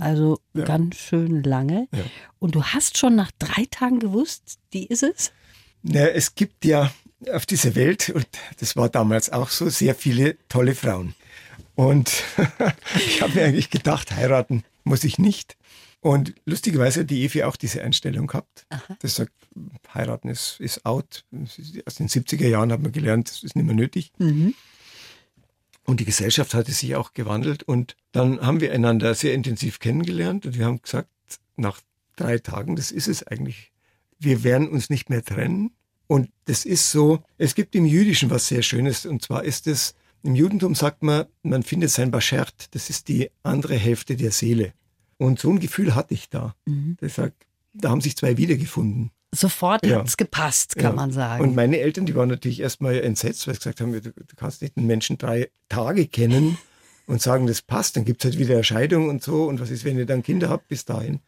Also 0.00 0.38
Ja. 0.54 0.64
ganz 0.64 0.96
schön 0.96 1.42
lange. 1.42 1.88
Ja. 1.92 2.04
Und 2.38 2.54
du 2.54 2.62
hast 2.62 2.96
schon 2.96 3.16
nach 3.16 3.30
drei 3.38 3.66
Tagen 3.70 3.98
gewusst, 3.98 4.58
die 4.72 4.86
ist 4.86 5.02
es? 5.02 5.32
Na, 5.82 6.00
es 6.08 6.34
gibt 6.34 6.64
ja 6.64 6.90
auf 7.32 7.44
dieser 7.46 7.74
Welt, 7.74 8.10
und 8.10 8.26
das 8.60 8.76
war 8.76 8.88
damals 8.88 9.30
auch 9.30 9.48
so, 9.50 9.68
sehr 9.68 9.94
viele 9.94 10.36
tolle 10.48 10.74
Frauen. 10.74 11.14
Und 11.74 12.22
ich 12.96 13.20
habe 13.20 13.34
mir 13.34 13.44
eigentlich 13.44 13.70
gedacht, 13.70 14.12
heiraten 14.14 14.62
muss 14.84 15.04
ich 15.04 15.18
nicht. 15.18 15.56
Und 16.04 16.34
lustigerweise 16.44 17.00
hat 17.00 17.08
die 17.08 17.24
Evi 17.24 17.44
auch 17.44 17.56
diese 17.56 17.82
Einstellung 17.82 18.26
gehabt. 18.26 18.66
Das 18.98 19.14
sagt, 19.14 19.32
heiraten 19.94 20.28
ist, 20.28 20.60
ist 20.60 20.84
out. 20.84 21.24
Aus 21.86 21.94
den 21.94 22.08
70er 22.08 22.46
Jahren 22.46 22.70
hat 22.72 22.82
man 22.82 22.92
gelernt, 22.92 23.30
das 23.30 23.42
ist 23.42 23.56
nicht 23.56 23.64
mehr 23.64 23.74
nötig. 23.74 24.12
Und 25.84 26.00
die 26.00 26.04
Gesellschaft 26.04 26.52
hatte 26.52 26.72
sich 26.72 26.94
auch 26.94 27.14
gewandelt. 27.14 27.62
Und 27.62 27.96
dann 28.12 28.38
haben 28.42 28.60
wir 28.60 28.70
einander 28.74 29.14
sehr 29.14 29.32
intensiv 29.32 29.78
kennengelernt 29.78 30.44
und 30.44 30.58
wir 30.58 30.66
haben 30.66 30.82
gesagt, 30.82 31.08
nach 31.56 31.80
drei 32.16 32.36
Tagen, 32.36 32.76
das 32.76 32.90
ist 32.90 33.08
es 33.08 33.26
eigentlich. 33.26 33.72
Wir 34.18 34.44
werden 34.44 34.68
uns 34.68 34.90
nicht 34.90 35.08
mehr 35.08 35.24
trennen. 35.24 35.70
Und 36.06 36.28
das 36.44 36.66
ist 36.66 36.90
so, 36.90 37.22
es 37.38 37.54
gibt 37.54 37.74
im 37.74 37.86
Jüdischen 37.86 38.28
was 38.28 38.46
sehr 38.48 38.60
Schönes, 38.60 39.06
und 39.06 39.22
zwar 39.22 39.42
ist 39.42 39.66
es, 39.66 39.94
im 40.22 40.34
Judentum 40.34 40.74
sagt 40.74 41.02
man, 41.02 41.24
man 41.42 41.62
findet 41.62 41.88
sein 41.88 42.10
Bashert, 42.10 42.74
das 42.74 42.90
ist 42.90 43.08
die 43.08 43.30
andere 43.42 43.76
Hälfte 43.76 44.16
der 44.16 44.32
Seele. 44.32 44.74
Und 45.18 45.38
so 45.38 45.50
ein 45.50 45.60
Gefühl 45.60 45.94
hatte 45.94 46.14
ich 46.14 46.28
da. 46.28 46.54
Mhm. 46.66 46.96
Deshalb, 47.00 47.34
da 47.72 47.90
haben 47.90 48.00
sich 48.00 48.16
zwei 48.16 48.36
wiedergefunden. 48.36 49.10
Sofort 49.34 49.84
ja. 49.84 49.98
hat 49.98 50.06
es 50.06 50.16
gepasst, 50.16 50.76
kann 50.76 50.92
ja. 50.92 50.96
man 50.96 51.10
sagen. 51.10 51.42
Und 51.42 51.56
meine 51.56 51.78
Eltern, 51.80 52.06
die 52.06 52.14
waren 52.14 52.28
natürlich 52.28 52.60
erstmal 52.60 53.00
entsetzt, 53.00 53.46
weil 53.46 53.54
sie 53.54 53.60
gesagt 53.60 53.80
haben, 53.80 53.92
du, 53.92 54.00
du 54.00 54.36
kannst 54.36 54.62
nicht 54.62 54.76
einen 54.76 54.86
Menschen 54.86 55.18
drei 55.18 55.50
Tage 55.68 56.06
kennen 56.06 56.56
und 57.06 57.20
sagen, 57.20 57.46
das 57.46 57.62
passt, 57.62 57.96
dann 57.96 58.04
gibt 58.04 58.24
es 58.24 58.30
halt 58.30 58.38
wieder 58.38 58.54
Erscheidung 58.54 59.08
und 59.08 59.22
so. 59.22 59.44
Und 59.44 59.60
was 59.60 59.70
ist, 59.70 59.84
wenn 59.84 59.98
ihr 59.98 60.06
dann 60.06 60.22
Kinder 60.22 60.48
habt 60.48 60.68
bis 60.68 60.84
dahin? 60.84 61.20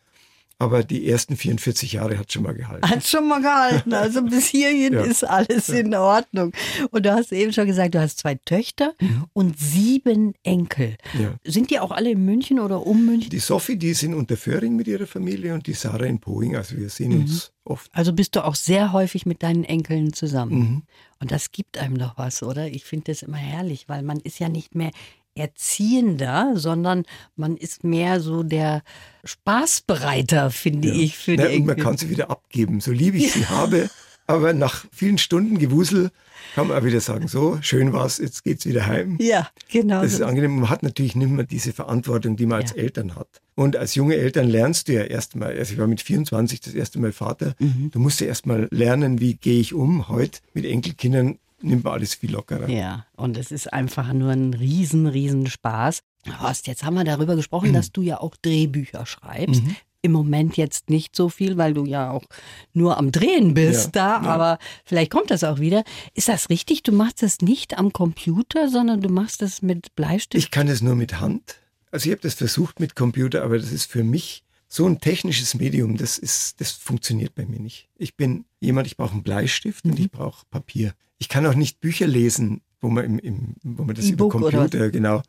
Aber 0.58 0.82
die 0.82 1.06
ersten 1.06 1.36
44 1.36 1.92
Jahre 1.92 2.18
hat 2.18 2.32
schon 2.32 2.42
mal 2.42 2.54
gehalten. 2.54 2.88
Hat 2.88 3.06
schon 3.06 3.28
mal 3.28 3.42
gehalten. 3.42 3.92
Also 3.92 4.22
bis 4.22 4.46
hierhin 4.46 4.92
ja. 4.94 5.02
ist 5.02 5.22
alles 5.22 5.68
in 5.68 5.94
Ordnung. 5.94 6.52
Und 6.90 7.04
du 7.04 7.12
hast 7.12 7.30
eben 7.32 7.52
schon 7.52 7.66
gesagt, 7.66 7.94
du 7.94 8.00
hast 8.00 8.18
zwei 8.18 8.36
Töchter 8.36 8.94
mhm. 8.98 9.24
und 9.34 9.58
sieben 9.58 10.34
Enkel. 10.42 10.96
Ja. 11.18 11.34
Sind 11.44 11.70
die 11.70 11.78
auch 11.78 11.90
alle 11.90 12.12
in 12.12 12.24
München 12.24 12.58
oder 12.58 12.86
um 12.86 13.04
München? 13.04 13.28
Die 13.28 13.38
Sophie, 13.38 13.76
die 13.76 13.92
sind 13.92 14.14
unter 14.14 14.38
Föhring 14.38 14.76
mit 14.76 14.88
ihrer 14.88 15.06
Familie 15.06 15.52
und 15.52 15.66
die 15.66 15.74
Sarah 15.74 16.06
in 16.06 16.20
Poing. 16.20 16.56
Also 16.56 16.78
wir 16.78 16.88
sehen 16.88 17.12
mhm. 17.12 17.20
uns 17.22 17.52
oft. 17.64 17.90
Also 17.94 18.14
bist 18.14 18.34
du 18.34 18.42
auch 18.42 18.54
sehr 18.54 18.94
häufig 18.94 19.26
mit 19.26 19.42
deinen 19.42 19.64
Enkeln 19.64 20.14
zusammen. 20.14 20.58
Mhm. 20.58 20.82
Und 21.20 21.32
das 21.32 21.52
gibt 21.52 21.76
einem 21.76 21.98
doch 21.98 22.16
was, 22.16 22.42
oder? 22.42 22.68
Ich 22.68 22.84
finde 22.84 23.12
das 23.12 23.22
immer 23.22 23.36
herrlich, 23.36 23.88
weil 23.88 24.02
man 24.02 24.20
ist 24.20 24.38
ja 24.38 24.48
nicht 24.48 24.74
mehr 24.74 24.90
Erziehender, 25.37 26.53
sondern 26.57 27.05
man 27.37 27.57
ist 27.57 27.85
mehr 27.85 28.20
so 28.20 28.42
der 28.42 28.83
Spaßbereiter, 29.25 30.51
finde 30.51 30.88
ja. 30.88 30.94
ich. 30.94 31.16
Für 31.16 31.37
Na, 31.37 31.49
die 31.49 31.59
und 31.59 31.66
man 31.66 31.77
kann 31.77 31.96
sie 31.96 32.11
wieder 32.11 32.31
abgeben, 32.31 32.81
so 32.81 32.92
lieb 32.92 33.14
ich 33.14 33.33
sie 33.33 33.46
habe. 33.46 33.90
Aber 34.27 34.53
nach 34.53 34.85
vielen 34.92 35.18
Stunden 35.18 35.59
Gewusel 35.59 36.11
kann 36.55 36.68
man 36.68 36.79
auch 36.79 36.85
wieder 36.85 37.01
sagen, 37.01 37.29
so, 37.29 37.59
schön 37.61 37.92
war's, 37.92 38.18
jetzt 38.18 38.42
geht's 38.42 38.66
wieder 38.66 38.87
heim. 38.87 39.18
Ja, 39.20 39.49
genau. 39.70 40.03
Das 40.03 40.14
ist 40.14 40.22
angenehm. 40.22 40.57
Man 40.59 40.70
hat 40.70 40.83
natürlich 40.83 41.14
nicht 41.14 41.31
mehr 41.31 41.44
diese 41.44 41.72
Verantwortung, 41.72 42.37
die 42.37 42.46
man 42.46 42.61
ja. 42.61 42.66
als 42.66 42.72
Eltern 42.72 43.14
hat. 43.14 43.29
Und 43.55 43.77
als 43.77 43.94
junge 43.94 44.16
Eltern 44.16 44.49
lernst 44.49 44.88
du 44.88 44.94
ja 44.94 45.03
erstmal, 45.03 45.57
also 45.57 45.72
ich 45.72 45.79
war 45.79 45.87
mit 45.87 46.01
24 46.01 46.61
das 46.61 46.75
erste 46.75 46.99
Mal 46.99 47.12
Vater, 47.12 47.55
mhm. 47.59 47.90
du 47.92 47.99
musst 47.99 48.20
ja 48.20 48.27
erstmal 48.27 48.68
lernen, 48.70 49.20
wie 49.20 49.35
gehe 49.35 49.61
ich 49.61 49.75
um. 49.75 50.09
Heute 50.09 50.40
mit 50.55 50.64
Enkelkindern 50.64 51.38
nimmt 51.66 51.85
man 51.85 51.94
alles 51.94 52.14
viel 52.14 52.33
lockerer. 52.33 52.68
Ja, 52.68 53.07
und 53.16 53.37
es 53.37 53.50
ist 53.50 53.72
einfach 53.72 54.12
nur 54.12 54.31
ein 54.31 54.55
riesen, 54.55 55.07
riesen 55.07 55.46
Spaß. 55.46 56.00
Horst, 56.40 56.66
jetzt 56.66 56.85
haben 56.85 56.94
wir 56.94 57.05
darüber 57.05 57.37
gesprochen, 57.37 57.70
mhm. 57.70 57.74
dass 57.74 57.92
du 57.92 58.02
ja 58.02 58.20
auch 58.20 58.37
Drehbücher 58.37 59.07
schreibst. 59.07 59.62
Mhm. 59.62 59.76
Im 60.02 60.12
Moment 60.12 60.57
jetzt 60.57 60.88
nicht 60.88 61.16
so 61.16 61.29
viel, 61.29 61.57
weil 61.57 61.74
du 61.74 61.85
ja 61.85 62.11
auch 62.11 62.24
nur 62.72 62.96
am 62.96 63.11
Drehen 63.11 63.55
bist 63.55 63.96
ja, 63.96 64.18
da, 64.18 64.22
ja. 64.22 64.31
aber 64.31 64.59
vielleicht 64.85 65.11
kommt 65.11 65.31
das 65.31 65.42
auch 65.42 65.59
wieder. 65.59 65.83
Ist 66.14 66.29
das 66.29 66.48
richtig? 66.48 66.85
Du 66.85 66.92
machst 66.92 67.22
das 67.22 67.40
nicht 67.40 67.76
am 67.76 67.92
Computer, 67.92 68.68
sondern 68.68 69.00
du 69.00 69.09
machst 69.09 69.42
das 69.42 69.62
mit 69.62 69.96
Bleistift? 69.96 70.44
Ich 70.44 70.50
kann 70.50 70.68
es 70.68 70.81
nur 70.81 70.94
mit 70.94 71.20
Hand. 71.20 71.57
Also 71.90 72.07
ich 72.09 72.12
habe 72.12 72.22
das 72.22 72.35
versucht 72.35 72.79
mit 72.79 72.94
Computer, 72.94 73.42
aber 73.42 73.59
das 73.59 73.72
ist 73.72 73.90
für 73.90 74.05
mich 74.05 74.44
so 74.76 74.86
ein 74.86 75.00
technisches 75.00 75.54
Medium, 75.54 75.96
das 75.96 76.18
ist, 76.18 76.60
das 76.60 76.72
funktioniert 76.72 77.34
bei 77.34 77.46
mir 77.46 77.58
nicht. 77.58 77.88
Ich 77.96 78.14
bin 78.14 78.44
jemand, 78.60 78.86
ich 78.86 78.96
brauche 78.96 79.12
einen 79.12 79.22
Bleistift 79.22 79.84
mhm. 79.84 79.92
und 79.92 79.98
ich 79.98 80.10
brauche 80.10 80.44
Papier. 80.50 80.92
Ich 81.18 81.28
kann 81.30 81.46
auch 81.46 81.54
nicht 81.54 81.80
Bücher 81.80 82.06
lesen, 82.06 82.60
wo 82.80 82.88
man 82.90 83.04
im, 83.04 83.18
im 83.18 83.54
wo 83.62 83.84
man 83.84 83.96
das 83.96 84.10
über 84.10 84.28
Computer, 84.28 84.90
genau. 84.90 85.22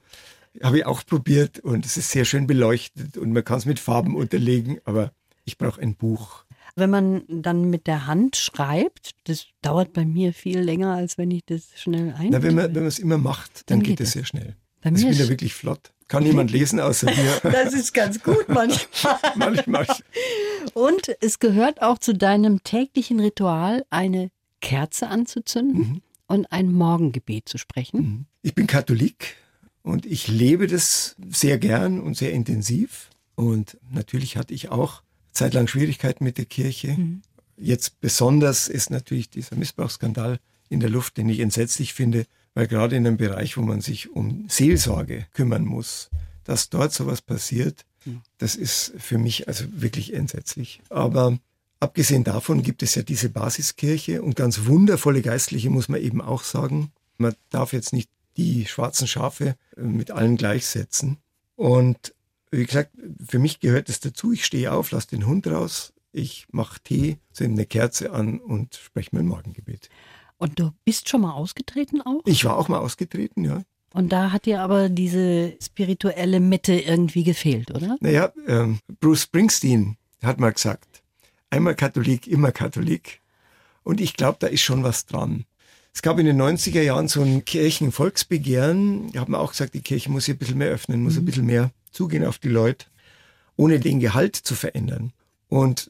Habe 0.62 0.80
ich 0.80 0.86
auch 0.86 1.06
probiert 1.06 1.60
und 1.60 1.86
es 1.86 1.96
ist 1.96 2.12
sehr 2.12 2.26
schön 2.26 2.46
beleuchtet 2.46 3.18
und 3.18 3.32
man 3.32 3.44
kann 3.44 3.58
es 3.58 3.66
mit 3.66 3.80
Farben 3.80 4.18
unterlegen, 4.18 4.80
aber 4.84 5.14
ich 5.46 5.58
brauche 5.58 5.82
ein 5.82 5.96
Buch. 5.96 6.44
Wenn 6.76 6.90
man 6.90 7.24
dann 7.30 7.70
mit 7.70 7.88
der 7.88 8.06
Hand 8.06 8.36
schreibt, 8.36 9.12
das 9.24 9.46
dauert 9.62 9.94
bei 9.94 10.06
mir 10.06 10.34
viel 10.34 10.60
länger, 10.60 10.94
als 10.94 11.18
wenn 11.18 11.32
ich 11.32 11.46
das 11.46 11.70
schnell 11.76 12.14
eintippe. 12.14 12.30
Na, 12.32 12.44
wenn 12.44 12.74
man 12.74 12.86
es 12.86 13.00
immer 13.00 13.18
macht, 13.18 13.70
dann, 13.70 13.80
dann 13.80 13.88
geht 13.88 14.02
es 14.02 14.12
sehr 14.12 14.26
schnell. 14.26 14.58
Bei 14.82 14.92
mir 14.92 15.10
ist 15.10 15.20
ja 15.20 15.30
wirklich 15.30 15.54
flott. 15.54 15.94
Kann 16.08 16.24
niemand 16.24 16.52
lesen 16.52 16.80
außer 16.80 17.08
mir. 17.08 17.42
Das 17.52 17.74
ist 17.74 17.94
ganz 17.94 18.22
gut 18.22 18.48
manchmal. 18.48 19.18
manchmal. 19.36 19.88
Und 20.74 21.16
es 21.22 21.40
gehört 21.40 21.82
auch 21.82 21.98
zu 21.98 22.14
deinem 22.14 22.64
täglichen 22.64 23.20
Ritual, 23.20 23.86
eine 23.90 24.30
Kerze 24.62 25.08
anzuzünden 25.08 25.80
mhm. 25.80 26.02
und 26.28 26.52
ein 26.52 26.72
Morgengebet 26.72 27.50
zu 27.50 27.58
sprechen. 27.58 28.00
Mhm. 28.00 28.26
Ich 28.42 28.56
bin 28.56 28.68
Katholik 28.68 29.36
und 29.84 30.06
ich 30.06 30.28
lebe 30.28 30.68
das 30.68 31.16
sehr 31.30 31.58
gern 31.58 32.00
und 32.00 32.16
sehr 32.16 32.32
intensiv. 32.32 33.10
Und 33.36 33.78
natürlich 33.92 34.38
hatte 34.38 34.54
ich 34.54 34.70
auch 34.70 35.04
zeitlang 35.32 35.68
Schwierigkeiten 35.68 36.24
mit 36.24 36.38
der 36.38 36.46
Kirche. 36.46 36.90
Mhm. 36.98 37.22
Jetzt 37.58 38.00
besonders 38.00 38.68
ist 38.68 38.90
natürlich 38.90 39.30
dieser 39.30 39.56
Missbrauchsskandal 39.56 40.40
in 40.70 40.80
der 40.80 40.90
Luft, 40.90 41.18
den 41.18 41.30
ich 41.30 41.40
entsetzlich 41.40 41.94
finde, 41.94 42.26
weil 42.58 42.66
gerade 42.66 42.96
in 42.96 43.06
einem 43.06 43.18
Bereich, 43.18 43.56
wo 43.56 43.62
man 43.62 43.82
sich 43.82 44.10
um 44.10 44.48
Seelsorge 44.50 45.28
kümmern 45.34 45.64
muss, 45.64 46.10
dass 46.44 46.72
dort 46.72 46.92
sowas 46.92 47.22
passiert, 47.22 47.86
das 48.40 48.56
ist 48.56 48.94
für 48.98 49.20
mich 49.20 49.48
also 49.48 49.66
wirklich 49.74 50.12
entsetzlich. 50.12 50.82
Aber 50.90 51.38
abgesehen 51.80 52.24
davon 52.24 52.64
gibt 52.64 52.82
es 52.82 52.96
ja 52.96 53.04
diese 53.04 53.30
Basiskirche 53.30 54.24
und 54.24 54.36
ganz 54.36 54.66
wundervolle 54.66 55.22
Geistliche, 55.22 55.70
muss 55.70 55.88
man 55.88 56.02
eben 56.02 56.20
auch 56.20 56.42
sagen. 56.42 56.92
Man 57.20 57.36
darf 57.52 57.74
jetzt 57.74 57.94
nicht 57.94 58.10
die 58.38 58.66
schwarzen 58.66 59.06
Schafe 59.06 59.56
äh, 59.76 59.82
mit 59.82 60.10
allen 60.10 60.36
gleichsetzen. 60.36 61.18
Und 61.56 62.16
wie 62.50 62.66
gesagt, 62.66 62.90
für 63.24 63.38
mich 63.38 63.60
gehört 63.60 63.88
es 63.88 64.00
dazu. 64.00 64.34
Ich 64.34 64.44
stehe 64.44 64.72
auf, 64.72 64.90
lasse 64.90 65.10
den 65.10 65.28
Hund 65.28 65.46
raus, 65.46 65.94
ich 66.12 66.48
mache 66.50 66.80
Tee, 66.84 67.20
zünde 67.34 67.54
eine 67.54 67.66
Kerze 67.68 68.14
an 68.14 68.40
und 68.40 68.80
spreche 68.84 69.12
mein 69.12 69.28
Morgengebet. 69.28 69.90
Und 70.38 70.60
du 70.60 70.72
bist 70.86 71.10
schon 71.10 71.22
mal 71.22 71.34
ausgetreten 71.34 72.02
auch? 72.02 72.22
Ich 72.26 72.46
war 72.46 72.58
auch 72.58 72.68
mal 72.68 72.80
ausgetreten, 72.80 73.44
ja. 73.44 73.64
Und 73.94 74.12
da 74.12 74.32
hat 74.32 74.46
dir 74.46 74.62
aber 74.62 74.90
diese 74.90 75.56
spirituelle 75.62 76.40
Mitte 76.40 76.74
irgendwie 76.74 77.24
gefehlt, 77.24 77.72
oder? 77.72 77.98
Naja, 78.00 78.32
ähm, 78.48 78.80
Bruce 79.00 79.24
Springsteen 79.24 79.98
hat 80.22 80.40
mal 80.40 80.52
gesagt, 80.52 81.02
einmal 81.50 81.76
Katholik, 81.76 82.28
immer 82.28 82.52
Katholik. 82.52 83.22
Und 83.84 84.02
ich 84.02 84.16
glaube, 84.16 84.38
da 84.40 84.48
ist 84.48 84.62
schon 84.62 84.84
was 84.84 85.06
dran. 85.06 85.46
Es 85.94 86.02
gab 86.02 86.20
in 86.20 86.28
den 86.28 86.40
90er 86.40 86.82
Jahren 86.82 87.08
so 87.08 87.24
ein 87.24 87.44
Kirchenvolksbegehren. 87.44 89.12
Da 89.14 89.22
hat 89.22 89.30
man 89.30 89.42
auch 89.42 89.52
gesagt, 89.52 89.74
die 89.74 89.82
Kirche 89.82 90.12
muss 90.12 90.26
sich 90.26 90.36
ein 90.36 90.38
bisschen 90.38 90.60
mehr 90.60 90.70
öffnen, 90.70 91.02
muss 91.02 91.14
mhm. 91.14 91.22
ein 91.22 91.26
bisschen 91.26 91.46
mehr 91.46 91.72
zugehen 91.92 92.26
auf 92.26 92.38
die 92.38 92.50
Leute, 92.50 92.86
ohne 93.56 93.80
den 93.80 94.00
Gehalt 94.00 94.36
zu 94.36 94.54
verändern. 94.54 95.14
Und 95.48 95.90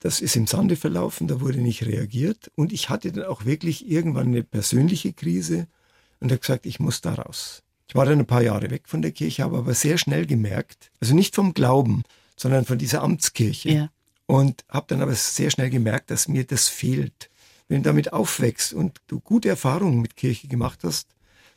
das 0.00 0.20
ist 0.20 0.34
im 0.34 0.46
Sande 0.46 0.76
verlaufen, 0.76 1.28
da 1.28 1.40
wurde 1.40 1.60
nicht 1.60 1.84
reagiert. 1.84 2.50
Und 2.56 2.72
ich 2.72 2.88
hatte 2.88 3.12
dann 3.12 3.24
auch 3.24 3.44
wirklich 3.44 3.88
irgendwann 3.88 4.28
eine 4.28 4.42
persönliche 4.42 5.12
Krise 5.12 5.68
und 6.20 6.30
habe 6.30 6.40
gesagt, 6.40 6.66
ich 6.66 6.80
muss 6.80 7.00
da 7.00 7.14
raus. 7.14 7.62
Ich 7.86 7.94
war 7.94 8.06
dann 8.06 8.18
ein 8.18 8.26
paar 8.26 8.42
Jahre 8.42 8.70
weg 8.70 8.82
von 8.86 9.02
der 9.02 9.12
Kirche, 9.12 9.42
habe 9.42 9.58
aber 9.58 9.74
sehr 9.74 9.98
schnell 9.98 10.26
gemerkt, 10.26 10.90
also 11.00 11.14
nicht 11.14 11.34
vom 11.34 11.54
Glauben, 11.54 12.02
sondern 12.36 12.64
von 12.64 12.78
dieser 12.78 13.02
Amtskirche. 13.02 13.70
Ja. 13.70 13.90
Und 14.26 14.64
habe 14.68 14.86
dann 14.88 15.02
aber 15.02 15.14
sehr 15.14 15.50
schnell 15.50 15.70
gemerkt, 15.70 16.10
dass 16.10 16.28
mir 16.28 16.44
das 16.44 16.68
fehlt. 16.68 17.30
Wenn 17.68 17.82
du 17.82 17.88
damit 17.88 18.12
aufwächst 18.12 18.72
und 18.72 18.98
du 19.08 19.20
gute 19.20 19.48
Erfahrungen 19.48 20.00
mit 20.00 20.16
Kirche 20.16 20.48
gemacht 20.48 20.80
hast, 20.82 21.08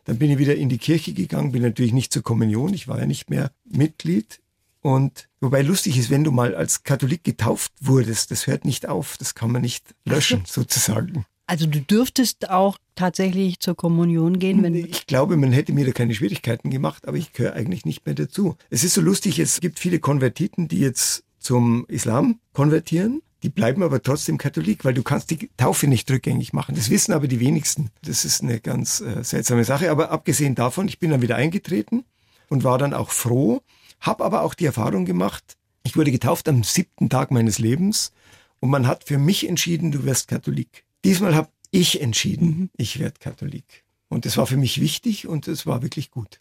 dann 0.06 0.18
bin 0.18 0.32
ich 0.32 0.38
wieder 0.38 0.56
in 0.56 0.70
die 0.70 0.80
Kirche 0.80 1.14
gegangen, 1.14 1.52
bin 1.52 1.62
natürlich 1.62 1.94
nicht 1.94 2.12
zur 2.12 2.24
Kommunion, 2.24 2.74
ich 2.74 2.88
war 2.88 3.00
ja 3.00 3.06
nicht 3.06 3.30
mehr 3.30 3.52
Mitglied, 3.64 4.40
und 4.84 5.30
wobei 5.40 5.62
lustig 5.62 5.98
ist, 5.98 6.10
wenn 6.10 6.26
du 6.26 6.32
mal 6.32 6.54
als 6.56 6.84
Katholik 6.84 7.24
getauft 7.24 7.72
wurdest, 7.80 8.32
das 8.32 8.48
hört 8.48 8.66
nicht 8.66 8.88
auf, 8.88 9.16
das 9.18 9.34
kann 9.34 9.50
man 9.50 9.62
nicht 9.62 9.96
löschen 10.04 10.44
sozusagen. 10.46 11.26
Also 11.48 11.66
du 11.68 11.80
dürftest 11.80 12.50
auch 12.50 12.78
tatsächlich 12.96 13.60
zur 13.60 13.76
Kommunion 13.76 14.40
gehen, 14.40 14.62
wenn 14.62 14.76
ich 14.76 15.08
glaube, 15.08 15.38
man 15.38 15.54
hätte 15.54 15.72
mir 15.72 15.86
da 15.86 15.92
keine 15.92 16.14
Schwierigkeiten 16.14 16.70
gemacht, 16.70 17.08
aber 17.08 17.16
ich 17.16 17.32
gehöre 17.32 17.54
eigentlich 17.54 17.86
nicht 17.86 18.06
mehr 18.06 18.16
dazu. 18.16 18.58
Es 18.70 18.84
ist 18.84 18.94
so 18.94 19.02
lustig, 19.02 19.40
es 19.40 19.62
gibt 19.62 19.80
viele 19.80 20.00
Konvertiten, 20.00 20.68
die 20.68 20.80
jetzt 20.80 21.24
zum 21.40 21.86
Islam 21.88 22.40
konvertieren. 22.52 23.22
Die 23.42 23.50
bleiben 23.50 23.84
aber 23.84 24.02
trotzdem 24.02 24.38
Katholik, 24.38 24.84
weil 24.84 24.94
du 24.94 25.04
kannst 25.04 25.32
die 25.32 25.50
Taufe 25.56 25.88
nicht 25.88 26.10
rückgängig 26.12 26.52
machen. 26.52 26.76
Das 26.76 26.90
wissen 26.90 27.14
aber 27.14 27.28
die 27.28 27.40
wenigsten. 27.40 27.90
Das 28.04 28.26
ist 28.26 28.42
eine 28.42 28.60
ganz 28.60 29.00
äh, 29.02 29.24
seltsame 29.24 29.64
Sache. 29.64 29.92
Aber 29.92 30.12
abgesehen 30.12 30.56
davon, 30.56 30.88
ich 30.88 31.00
bin 31.00 31.12
dann 31.12 31.22
wieder 31.22 31.36
eingetreten 31.36 32.04
und 32.50 32.64
war 32.64 32.78
dann 32.78 32.94
auch 32.94 33.12
froh, 33.12 33.62
habe 34.04 34.24
aber 34.24 34.44
auch 34.44 34.54
die 34.54 34.66
Erfahrung 34.66 35.06
gemacht, 35.06 35.58
ich 35.84 35.98
wurde 35.98 36.12
getauft 36.12 36.48
am 36.48 36.64
siebten 36.64 37.10
Tag 37.10 37.32
meines 37.32 37.58
Lebens 37.58 38.12
und 38.60 38.70
man 38.70 38.86
hat 38.86 39.06
für 39.06 39.18
mich 39.18 39.48
entschieden, 39.48 39.92
du 39.92 40.04
wirst 40.06 40.28
Katholik. 40.28 40.86
Diesmal 41.04 41.36
habe 41.36 41.50
ich 41.72 42.02
entschieden, 42.02 42.46
mhm. 42.46 42.70
ich 42.78 43.00
werde 43.00 43.16
Katholik. 43.20 43.84
Und 44.10 44.26
das 44.26 44.38
war 44.38 44.46
für 44.46 44.58
mich 44.58 44.80
wichtig 44.80 45.28
und 45.28 45.48
es 45.48 45.66
war 45.66 45.82
wirklich 45.82 46.12
gut. 46.12 46.40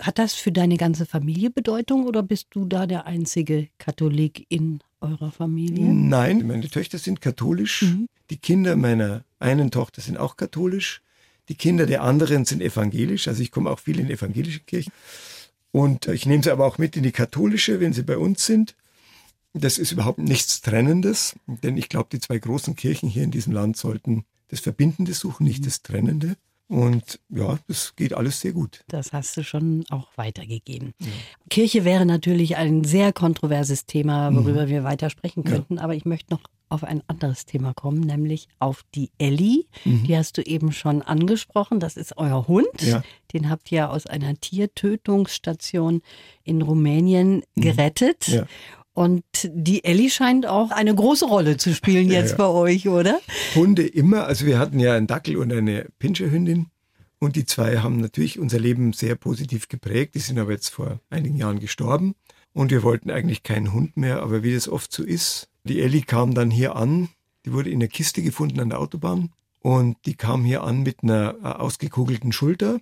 Hat 0.00 0.18
das 0.18 0.34
für 0.34 0.52
deine 0.52 0.76
ganze 0.76 1.06
Familie 1.06 1.50
Bedeutung 1.50 2.06
oder 2.06 2.22
bist 2.22 2.48
du 2.50 2.64
da 2.64 2.86
der 2.86 3.06
einzige 3.06 3.68
Katholik 3.78 4.44
in 4.48 4.80
eurer 5.00 5.30
Familie? 5.30 5.84
Nein, 5.84 6.46
meine 6.46 6.68
Töchter 6.68 6.98
sind 6.98 7.20
katholisch. 7.20 7.82
Mhm. 7.82 8.08
Die 8.30 8.38
Kinder 8.38 8.76
meiner 8.76 9.24
einen 9.38 9.70
Tochter 9.70 10.02
sind 10.02 10.18
auch 10.18 10.36
katholisch. 10.36 11.02
Die 11.48 11.54
Kinder 11.54 11.86
der 11.86 12.02
anderen 12.02 12.44
sind 12.44 12.60
evangelisch. 12.60 13.28
Also 13.28 13.42
ich 13.42 13.50
komme 13.50 13.70
auch 13.70 13.78
viel 13.78 14.00
in 14.00 14.10
evangelische 14.10 14.60
Kirchen. 14.60 14.92
Und 15.76 16.08
ich 16.08 16.24
nehme 16.24 16.42
sie 16.42 16.50
aber 16.50 16.64
auch 16.64 16.78
mit 16.78 16.96
in 16.96 17.02
die 17.02 17.12
katholische, 17.12 17.80
wenn 17.80 17.92
sie 17.92 18.02
bei 18.02 18.16
uns 18.16 18.46
sind. 18.46 18.74
Das 19.52 19.76
ist 19.76 19.92
überhaupt 19.92 20.18
nichts 20.18 20.62
Trennendes, 20.62 21.36
denn 21.46 21.76
ich 21.76 21.90
glaube, 21.90 22.08
die 22.10 22.18
zwei 22.18 22.38
großen 22.38 22.76
Kirchen 22.76 23.10
hier 23.10 23.24
in 23.24 23.30
diesem 23.30 23.52
Land 23.52 23.76
sollten 23.76 24.24
das 24.48 24.60
Verbindende 24.60 25.12
suchen, 25.12 25.44
nicht 25.44 25.66
das 25.66 25.82
Trennende. 25.82 26.36
Und 26.66 27.20
ja, 27.28 27.58
das 27.68 27.94
geht 27.94 28.14
alles 28.14 28.40
sehr 28.40 28.54
gut. 28.54 28.84
Das 28.88 29.12
hast 29.12 29.36
du 29.36 29.44
schon 29.44 29.84
auch 29.90 30.08
weitergegeben. 30.16 30.94
Ja. 30.98 31.08
Kirche 31.50 31.84
wäre 31.84 32.06
natürlich 32.06 32.56
ein 32.56 32.84
sehr 32.84 33.12
kontroverses 33.12 33.84
Thema, 33.84 34.34
worüber 34.34 34.64
mhm. 34.64 34.70
wir 34.70 34.82
weiter 34.82 35.10
sprechen 35.10 35.44
könnten, 35.44 35.76
ja. 35.76 35.82
aber 35.82 35.94
ich 35.94 36.06
möchte 36.06 36.32
noch 36.32 36.40
auf 36.68 36.84
ein 36.84 37.02
anderes 37.06 37.46
Thema 37.46 37.74
kommen, 37.74 38.00
nämlich 38.00 38.48
auf 38.58 38.84
die 38.94 39.10
Ellie. 39.18 39.64
Mhm. 39.84 40.04
Die 40.04 40.16
hast 40.16 40.36
du 40.38 40.42
eben 40.42 40.72
schon 40.72 41.02
angesprochen. 41.02 41.80
Das 41.80 41.96
ist 41.96 42.16
euer 42.16 42.48
Hund. 42.48 42.66
Ja. 42.80 43.02
Den 43.32 43.48
habt 43.48 43.70
ihr 43.70 43.90
aus 43.90 44.06
einer 44.06 44.34
Tiertötungsstation 44.34 46.02
in 46.44 46.62
Rumänien 46.62 47.42
mhm. 47.54 47.60
gerettet. 47.60 48.28
Ja. 48.28 48.46
Und 48.96 49.24
die 49.44 49.84
Ellie 49.84 50.08
scheint 50.08 50.46
auch 50.46 50.70
eine 50.70 50.94
große 50.94 51.26
Rolle 51.26 51.58
zu 51.58 51.74
spielen 51.74 52.08
jetzt 52.10 52.32
ja, 52.32 52.38
ja. 52.38 52.44
bei 52.46 52.48
euch, 52.48 52.88
oder? 52.88 53.20
Hunde 53.54 53.86
immer. 53.86 54.24
Also 54.24 54.46
wir 54.46 54.58
hatten 54.58 54.80
ja 54.80 54.94
einen 54.94 55.06
Dackel 55.06 55.36
und 55.36 55.52
eine 55.52 55.88
Pinscherhündin. 55.98 56.68
Und 57.18 57.36
die 57.36 57.46
zwei 57.46 57.78
haben 57.78 57.98
natürlich 57.98 58.38
unser 58.38 58.58
Leben 58.58 58.92
sehr 58.92 59.14
positiv 59.14 59.68
geprägt. 59.68 60.14
Die 60.14 60.20
sind 60.20 60.38
aber 60.38 60.52
jetzt 60.52 60.68
vor 60.70 61.00
einigen 61.10 61.36
Jahren 61.36 61.60
gestorben. 61.60 62.14
Und 62.52 62.70
wir 62.70 62.82
wollten 62.82 63.10
eigentlich 63.10 63.42
keinen 63.42 63.74
Hund 63.74 63.98
mehr. 63.98 64.22
Aber 64.22 64.42
wie 64.42 64.54
das 64.54 64.66
oft 64.66 64.90
so 64.90 65.02
ist, 65.02 65.50
die 65.66 65.80
Ellie 65.80 66.02
kam 66.02 66.34
dann 66.34 66.50
hier 66.50 66.76
an. 66.76 67.08
Die 67.44 67.52
wurde 67.52 67.70
in 67.70 67.80
der 67.80 67.88
Kiste 67.88 68.22
gefunden 68.22 68.60
an 68.60 68.70
der 68.70 68.80
Autobahn. 68.80 69.30
Und 69.60 69.96
die 70.06 70.14
kam 70.14 70.44
hier 70.44 70.62
an 70.62 70.82
mit 70.82 71.02
einer 71.02 71.36
äh, 71.42 71.46
ausgekugelten 71.46 72.32
Schulter, 72.32 72.80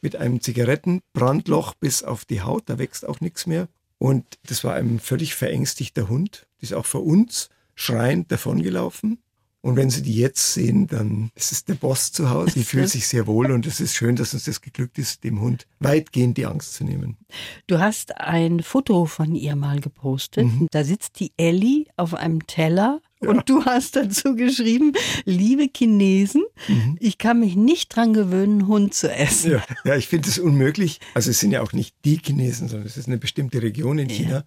mit 0.00 0.16
einem 0.16 0.40
Zigarettenbrandloch 0.40 1.74
bis 1.74 2.02
auf 2.02 2.24
die 2.24 2.42
Haut. 2.42 2.64
Da 2.66 2.78
wächst 2.78 3.06
auch 3.06 3.20
nichts 3.20 3.46
mehr. 3.46 3.68
Und 3.98 4.38
das 4.46 4.62
war 4.62 4.74
ein 4.74 5.00
völlig 5.00 5.34
verängstigter 5.34 6.08
Hund. 6.08 6.46
Die 6.60 6.64
ist 6.64 6.74
auch 6.74 6.86
vor 6.86 7.04
uns 7.04 7.50
schreiend 7.74 8.30
davongelaufen. 8.30 9.18
Und 9.60 9.76
wenn 9.76 9.90
Sie 9.90 10.02
die 10.02 10.14
jetzt 10.14 10.54
sehen, 10.54 10.86
dann 10.86 11.30
ist 11.34 11.50
es 11.50 11.64
der 11.64 11.74
Boss 11.74 12.12
zu 12.12 12.30
Hause. 12.30 12.52
Die 12.54 12.64
fühlt 12.64 12.88
sich 12.88 13.08
sehr 13.08 13.26
wohl 13.26 13.50
und 13.50 13.66
es 13.66 13.80
ist 13.80 13.94
schön, 13.94 14.14
dass 14.14 14.32
uns 14.32 14.44
das 14.44 14.60
geglückt 14.60 14.98
ist, 14.98 15.24
dem 15.24 15.40
Hund 15.40 15.66
weitgehend 15.80 16.36
die 16.36 16.46
Angst 16.46 16.74
zu 16.74 16.84
nehmen. 16.84 17.16
Du 17.66 17.80
hast 17.80 18.16
ein 18.18 18.62
Foto 18.62 19.06
von 19.06 19.34
ihr 19.34 19.56
mal 19.56 19.80
gepostet. 19.80 20.46
Mhm. 20.46 20.68
Da 20.70 20.84
sitzt 20.84 21.18
die 21.18 21.32
Ellie 21.36 21.86
auf 21.96 22.14
einem 22.14 22.46
Teller 22.46 23.00
ja. 23.20 23.30
Und 23.30 23.48
du 23.48 23.64
hast 23.64 23.96
dazu 23.96 24.36
geschrieben, 24.36 24.92
liebe 25.24 25.68
Chinesen, 25.74 26.44
mhm. 26.68 26.96
ich 27.00 27.18
kann 27.18 27.40
mich 27.40 27.56
nicht 27.56 27.94
dran 27.94 28.12
gewöhnen, 28.12 28.68
Hund 28.68 28.94
zu 28.94 29.10
essen. 29.12 29.52
Ja, 29.52 29.64
ja 29.84 29.96
ich 29.96 30.06
finde 30.06 30.28
es 30.28 30.38
unmöglich. 30.38 31.00
Also 31.14 31.30
es 31.30 31.40
sind 31.40 31.50
ja 31.50 31.62
auch 31.62 31.72
nicht 31.72 31.96
die 32.04 32.20
Chinesen, 32.24 32.68
sondern 32.68 32.86
es 32.86 32.96
ist 32.96 33.08
eine 33.08 33.18
bestimmte 33.18 33.60
Region 33.60 33.98
in 33.98 34.08
China, 34.08 34.30
ja. 34.30 34.44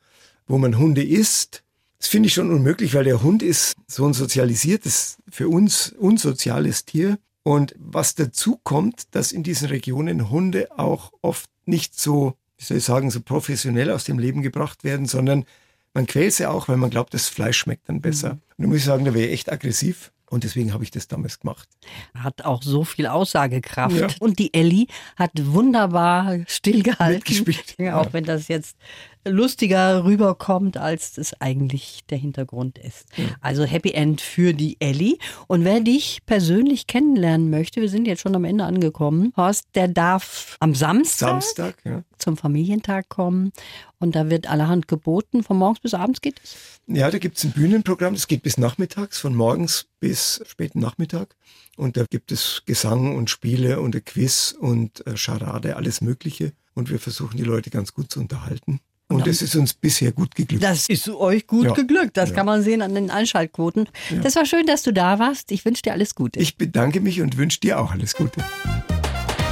wo 0.48 0.58
man 0.58 0.78
Hunde 0.78 1.04
isst. 1.04 1.64
Das 2.02 2.08
finde 2.08 2.28
ich 2.28 2.34
schon 2.34 2.50
unmöglich, 2.50 2.96
weil 2.96 3.04
der 3.04 3.22
Hund 3.22 3.44
ist 3.44 3.76
so 3.86 4.08
ein 4.08 4.14
sozialisiertes, 4.14 5.20
für 5.30 5.48
uns 5.50 5.92
unsoziales 5.92 6.84
Tier. 6.84 7.20
Und 7.44 7.76
was 7.78 8.16
dazu 8.16 8.60
kommt, 8.64 9.14
dass 9.14 9.32
in 9.32 9.44
diesen 9.44 9.68
Regionen 9.68 10.32
Hunde 10.32 10.68
auch 10.80 11.12
oft 11.22 11.48
nicht 11.66 12.00
so, 12.00 12.34
wie 12.58 12.66
soll 12.66 12.78
ich 12.78 12.86
sagen, 12.86 13.12
so 13.12 13.22
professionell 13.22 13.92
aus 13.92 14.04
dem 14.04 14.18
Leben 14.18 14.42
gebracht 14.42 14.84
werden, 14.84 15.06
sondern 15.06 15.46
man 15.94 16.08
quält 16.08 16.34
sie 16.34 16.48
auch, 16.48 16.68
weil 16.68 16.78
man 16.78 16.90
glaubt, 16.90 17.14
das 17.14 17.30
Fleisch 17.30 17.60
schmeckt 17.60 17.88
dann 17.88 18.02
besser. 18.02 18.34
Mhm. 18.34 18.42
Und 18.58 18.64
da 18.64 18.68
muss 18.68 18.78
ich 18.78 18.86
sagen, 18.86 19.06
da 19.06 19.14
wäre 19.14 19.28
ich 19.28 19.34
echt 19.34 19.52
aggressiv. 19.52 20.12
Und 20.32 20.46
deswegen 20.46 20.74
habe 20.74 20.84
ich 20.86 20.92
das 20.92 21.10
damals 21.10 21.40
gemacht. 21.40 21.68
Hat 22.16 22.46
auch 22.46 22.64
so 22.64 22.86
viel 22.86 23.06
Aussagekraft. 23.06 23.98
Ja. 23.98 24.08
Und 24.22 24.40
die 24.40 24.54
Ellie 24.54 24.88
hat 25.18 25.32
wunderbar 25.36 26.40
stillgehalten. 26.48 27.16
Mitgespielt. 27.16 27.76
Ja, 27.78 27.98
auch 28.00 28.06
ja. 28.06 28.14
wenn 28.14 28.24
das 28.24 28.48
jetzt 28.48 28.78
lustiger 29.26 30.04
rüberkommt, 30.04 30.78
als 30.78 31.14
das 31.14 31.40
eigentlich 31.42 32.02
der 32.10 32.18
Hintergrund 32.18 32.78
ist. 32.78 33.08
Also 33.40 33.64
Happy 33.64 33.92
End 33.92 34.22
für 34.22 34.54
die 34.54 34.78
Ellie. 34.80 35.18
Und 35.48 35.64
wer 35.64 35.80
dich 35.80 36.22
persönlich 36.26 36.88
kennenlernen 36.88 37.50
möchte, 37.50 37.82
wir 37.82 37.90
sind 37.90 38.08
jetzt 38.08 38.22
schon 38.22 38.36
am 38.36 38.46
Ende 38.46 38.64
angekommen, 38.64 39.34
Horst, 39.38 39.68
der 39.76 39.88
darf 39.88 40.58
am 40.60 40.76
Samstag, 40.76 41.30
Samstag 41.30 41.76
ja. 41.84 42.04
zum 42.18 42.38
Familientag 42.38 43.10
kommen. 43.10 43.52
Und 44.00 44.16
da 44.16 44.30
wird 44.32 44.50
allerhand 44.50 44.88
geboten. 44.88 45.44
Von 45.44 45.58
morgens 45.58 45.80
bis 45.80 45.94
abends 45.94 46.22
geht 46.22 46.42
es? 46.44 46.56
Ja, 46.88 47.12
da 47.12 47.20
gibt 47.20 47.38
es 47.38 47.44
ein 47.44 47.52
Bühnenprogramm. 47.52 48.16
Das 48.16 48.28
geht 48.28 48.42
bis 48.42 48.58
nachmittags, 48.58 49.20
von 49.20 49.36
morgens 49.36 49.86
bis 50.00 50.42
späten 50.48 50.80
Nachmittag. 50.80 51.36
Und 51.78 51.98
da 51.98 52.06
gibt 52.10 52.32
es 52.32 52.64
Gesang 52.66 53.16
und 53.16 53.30
Spiele 53.30 53.80
und 53.80 53.96
ein 53.96 54.04
Quiz 54.04 54.56
und 54.60 55.06
äh, 55.06 55.16
Charade, 55.16 55.76
alles 55.76 56.02
Mögliche. 56.02 56.54
Und 56.74 56.90
wir 56.90 57.00
versuchen 57.00 57.38
die 57.38 57.44
Leute 57.44 57.70
ganz 57.70 57.94
gut 57.94 58.12
zu 58.12 58.20
unterhalten. 58.20 58.80
Und 59.16 59.28
das 59.28 59.42
ist 59.42 59.56
uns 59.56 59.74
bisher 59.74 60.12
gut 60.12 60.36
geglückt. 60.36 60.64
Das 60.64 60.88
ist 60.88 61.10
euch 61.10 61.48
gut 61.48 61.66
ja. 61.66 61.74
geglückt. 61.74 62.18
Das 62.18 62.30
ja. 62.30 62.36
kann 62.36 62.46
man 62.46 62.64
sehen 62.64 62.82
an 62.82 62.96
den 62.96 63.10
Einschaltquoten. 63.10 63.90
Ja. 64.10 64.20
Das 64.20 64.36
war 64.36 64.46
schön, 64.46 64.66
dass 64.66 64.84
du 64.84 64.92
da 64.92 65.20
warst. 65.20 65.52
Ich 65.52 65.66
wünsche 65.66 65.82
dir 65.82 65.94
alles 65.94 66.16
Gute. 66.16 66.40
Ich 66.40 66.58
bedanke 66.58 67.02
mich 67.02 67.22
und 67.22 67.38
wünsche 67.38 67.60
dir 67.60 67.80
auch 67.80 67.92
alles 67.92 68.14
Gute. 68.16 68.44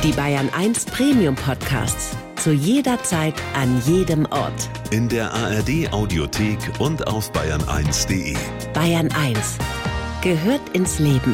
Die 0.04 0.12
Bayern 0.12 0.50
1 0.58 0.86
Premium 0.86 1.36
Podcasts. 1.36 2.16
Zu 2.38 2.54
jeder 2.54 3.04
Zeit, 3.04 3.34
an 3.54 3.82
jedem 3.86 4.26
Ort. 4.28 4.70
In 4.92 5.10
der 5.10 5.34
ARD 5.34 5.92
Audiothek 5.92 6.58
und 6.80 7.06
auf 7.06 7.34
bayern1.de. 7.34 8.36
Bayern 8.74 9.12
1 9.12 9.58
gehört 10.22 10.62
ins 10.74 11.00
Leben. 11.00 11.34